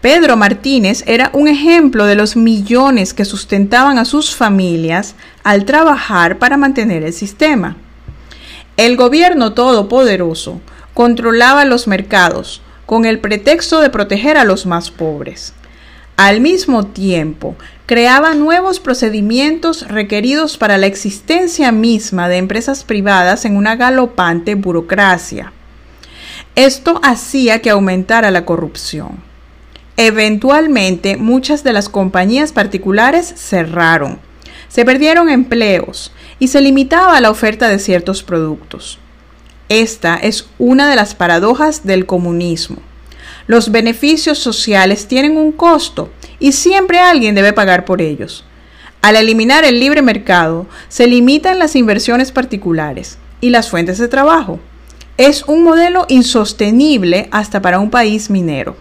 Pedro 0.00 0.36
Martínez 0.36 1.02
era 1.08 1.30
un 1.34 1.48
ejemplo 1.48 2.06
de 2.06 2.14
los 2.14 2.36
millones 2.36 3.14
que 3.14 3.24
sustentaban 3.24 3.98
a 3.98 4.04
sus 4.04 4.36
familias 4.36 5.16
al 5.42 5.64
trabajar 5.64 6.38
para 6.38 6.56
mantener 6.56 7.02
el 7.02 7.12
sistema. 7.12 7.76
El 8.76 8.96
gobierno 8.96 9.54
todopoderoso 9.54 10.60
controlaba 10.94 11.64
los 11.64 11.88
mercados 11.88 12.62
con 12.88 13.04
el 13.04 13.18
pretexto 13.18 13.82
de 13.82 13.90
proteger 13.90 14.38
a 14.38 14.44
los 14.44 14.64
más 14.64 14.90
pobres. 14.90 15.52
Al 16.16 16.40
mismo 16.40 16.86
tiempo, 16.86 17.54
creaba 17.84 18.32
nuevos 18.32 18.80
procedimientos 18.80 19.86
requeridos 19.88 20.56
para 20.56 20.78
la 20.78 20.86
existencia 20.86 21.70
misma 21.70 22.30
de 22.30 22.38
empresas 22.38 22.84
privadas 22.84 23.44
en 23.44 23.58
una 23.58 23.76
galopante 23.76 24.54
burocracia. 24.54 25.52
Esto 26.54 26.98
hacía 27.04 27.60
que 27.60 27.68
aumentara 27.68 28.30
la 28.30 28.46
corrupción. 28.46 29.22
Eventualmente, 29.98 31.18
muchas 31.18 31.64
de 31.64 31.74
las 31.74 31.90
compañías 31.90 32.52
particulares 32.52 33.34
cerraron, 33.36 34.18
se 34.68 34.86
perdieron 34.86 35.28
empleos 35.28 36.10
y 36.38 36.48
se 36.48 36.62
limitaba 36.62 37.20
la 37.20 37.30
oferta 37.30 37.68
de 37.68 37.80
ciertos 37.80 38.22
productos. 38.22 38.98
Esta 39.68 40.16
es 40.16 40.48
una 40.58 40.88
de 40.88 40.96
las 40.96 41.14
paradojas 41.14 41.84
del 41.84 42.06
comunismo. 42.06 42.78
Los 43.46 43.70
beneficios 43.70 44.38
sociales 44.38 45.06
tienen 45.08 45.36
un 45.36 45.52
costo 45.52 46.10
y 46.40 46.52
siempre 46.52 46.98
alguien 46.98 47.34
debe 47.34 47.52
pagar 47.52 47.84
por 47.84 48.00
ellos. 48.00 48.44
Al 49.02 49.16
eliminar 49.16 49.64
el 49.64 49.78
libre 49.78 50.00
mercado, 50.00 50.66
se 50.88 51.06
limitan 51.06 51.58
las 51.58 51.76
inversiones 51.76 52.32
particulares 52.32 53.18
y 53.42 53.50
las 53.50 53.68
fuentes 53.68 53.98
de 53.98 54.08
trabajo. 54.08 54.58
Es 55.18 55.44
un 55.44 55.62
modelo 55.62 56.06
insostenible 56.08 57.28
hasta 57.30 57.60
para 57.60 57.78
un 57.78 57.90
país 57.90 58.30
minero. 58.30 58.76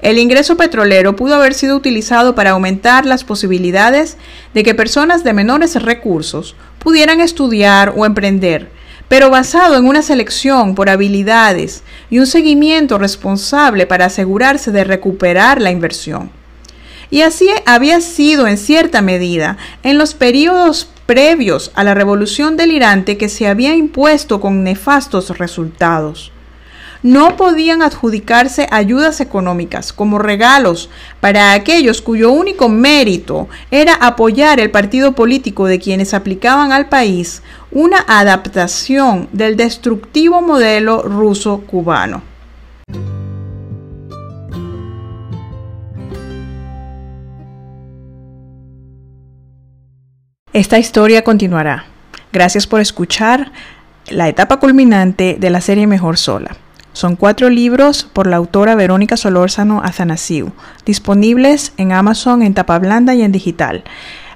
El 0.00 0.18
ingreso 0.18 0.56
petrolero 0.56 1.16
pudo 1.16 1.34
haber 1.34 1.54
sido 1.54 1.76
utilizado 1.76 2.34
para 2.34 2.50
aumentar 2.50 3.06
las 3.06 3.24
posibilidades 3.24 4.16
de 4.52 4.62
que 4.62 4.74
personas 4.74 5.24
de 5.24 5.32
menores 5.32 5.82
recursos 5.82 6.54
pudieran 6.78 7.20
estudiar 7.20 7.94
o 7.96 8.04
emprender, 8.04 8.70
pero 9.08 9.30
basado 9.30 9.76
en 9.76 9.86
una 9.86 10.02
selección 10.02 10.74
por 10.74 10.90
habilidades 10.90 11.82
y 12.10 12.18
un 12.18 12.26
seguimiento 12.26 12.98
responsable 12.98 13.86
para 13.86 14.06
asegurarse 14.06 14.70
de 14.70 14.84
recuperar 14.84 15.60
la 15.60 15.70
inversión. 15.70 16.30
Y 17.10 17.22
así 17.22 17.48
había 17.64 18.00
sido 18.00 18.46
en 18.46 18.58
cierta 18.58 19.00
medida 19.00 19.56
en 19.82 19.96
los 19.96 20.14
periodos 20.14 20.90
previos 21.06 21.72
a 21.74 21.84
la 21.84 21.94
revolución 21.94 22.58
delirante 22.58 23.16
que 23.16 23.30
se 23.30 23.46
había 23.46 23.74
impuesto 23.74 24.40
con 24.40 24.62
nefastos 24.62 25.38
resultados 25.38 26.32
no 27.02 27.36
podían 27.36 27.82
adjudicarse 27.82 28.66
ayudas 28.70 29.20
económicas 29.20 29.92
como 29.92 30.18
regalos 30.18 30.90
para 31.20 31.52
aquellos 31.52 32.02
cuyo 32.02 32.32
único 32.32 32.68
mérito 32.68 33.48
era 33.70 33.94
apoyar 33.94 34.58
el 34.58 34.70
partido 34.70 35.12
político 35.12 35.66
de 35.66 35.78
quienes 35.78 36.12
aplicaban 36.12 36.72
al 36.72 36.88
país 36.88 37.42
una 37.70 37.98
adaptación 38.06 39.28
del 39.32 39.56
destructivo 39.56 40.40
modelo 40.40 41.02
ruso-cubano. 41.02 42.22
Esta 50.52 50.78
historia 50.78 51.22
continuará. 51.22 51.84
Gracias 52.32 52.66
por 52.66 52.80
escuchar 52.80 53.52
la 54.08 54.28
etapa 54.28 54.58
culminante 54.58 55.36
de 55.38 55.50
la 55.50 55.60
serie 55.60 55.86
Mejor 55.86 56.16
Sola. 56.16 56.56
Son 56.92 57.14
cuatro 57.14 57.48
libros 57.48 58.08
por 58.12 58.26
la 58.26 58.36
autora 58.36 58.74
Verónica 58.74 59.16
Solórzano 59.16 59.82
Azanasiu, 59.84 60.50
disponibles 60.84 61.72
en 61.76 61.92
Amazon 61.92 62.42
en 62.42 62.54
tapa 62.54 62.78
blanda 62.80 63.14
y 63.14 63.22
en 63.22 63.30
digital. 63.30 63.84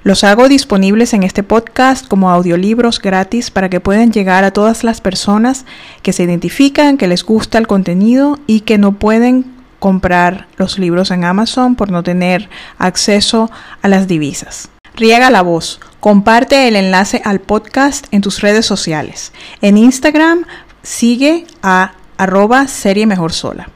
Los 0.03 0.25
hago 0.25 0.49
disponibles 0.49 1.13
en 1.13 1.23
este 1.23 1.43
podcast 1.43 2.05
como 2.09 2.29
audiolibros 2.29 2.99
gratis 2.99 3.51
para 3.51 3.69
que 3.69 3.79
puedan 3.79 4.11
llegar 4.11 4.43
a 4.43 4.51
todas 4.51 4.83
las 4.83 4.99
personas 4.99 5.63
que 6.01 6.11
se 6.11 6.23
identifican, 6.23 6.97
que 6.97 7.07
les 7.07 7.23
gusta 7.23 7.57
el 7.57 7.67
contenido 7.67 8.37
y 8.45 8.61
que 8.61 8.77
no 8.77 8.99
pueden 8.99 9.45
comprar 9.79 10.47
los 10.57 10.77
libros 10.77 11.09
en 11.09 11.23
Amazon 11.23 11.75
por 11.75 11.89
no 11.89 12.03
tener 12.03 12.49
acceso 12.77 13.49
a 13.81 13.87
las 13.87 14.09
divisas. 14.09 14.67
Riega 14.93 15.29
la 15.29 15.41
voz. 15.41 15.79
Comparte 16.01 16.67
el 16.67 16.75
enlace 16.75 17.21
al 17.23 17.39
podcast 17.39 18.07
en 18.11 18.19
tus 18.19 18.41
redes 18.41 18.65
sociales. 18.65 19.31
En 19.61 19.77
Instagram 19.77 20.43
sigue 20.81 21.45
a 21.61 21.93
arroba 22.17 22.67
serie 22.67 23.07
mejor 23.07 23.31
sola. 23.31 23.69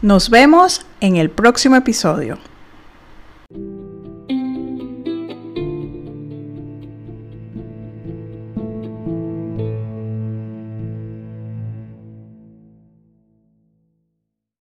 Nos 0.00 0.30
vemos 0.30 0.86
en 1.02 1.16
el 1.16 1.28
próximo 1.28 1.76
episodio. 1.76 2.38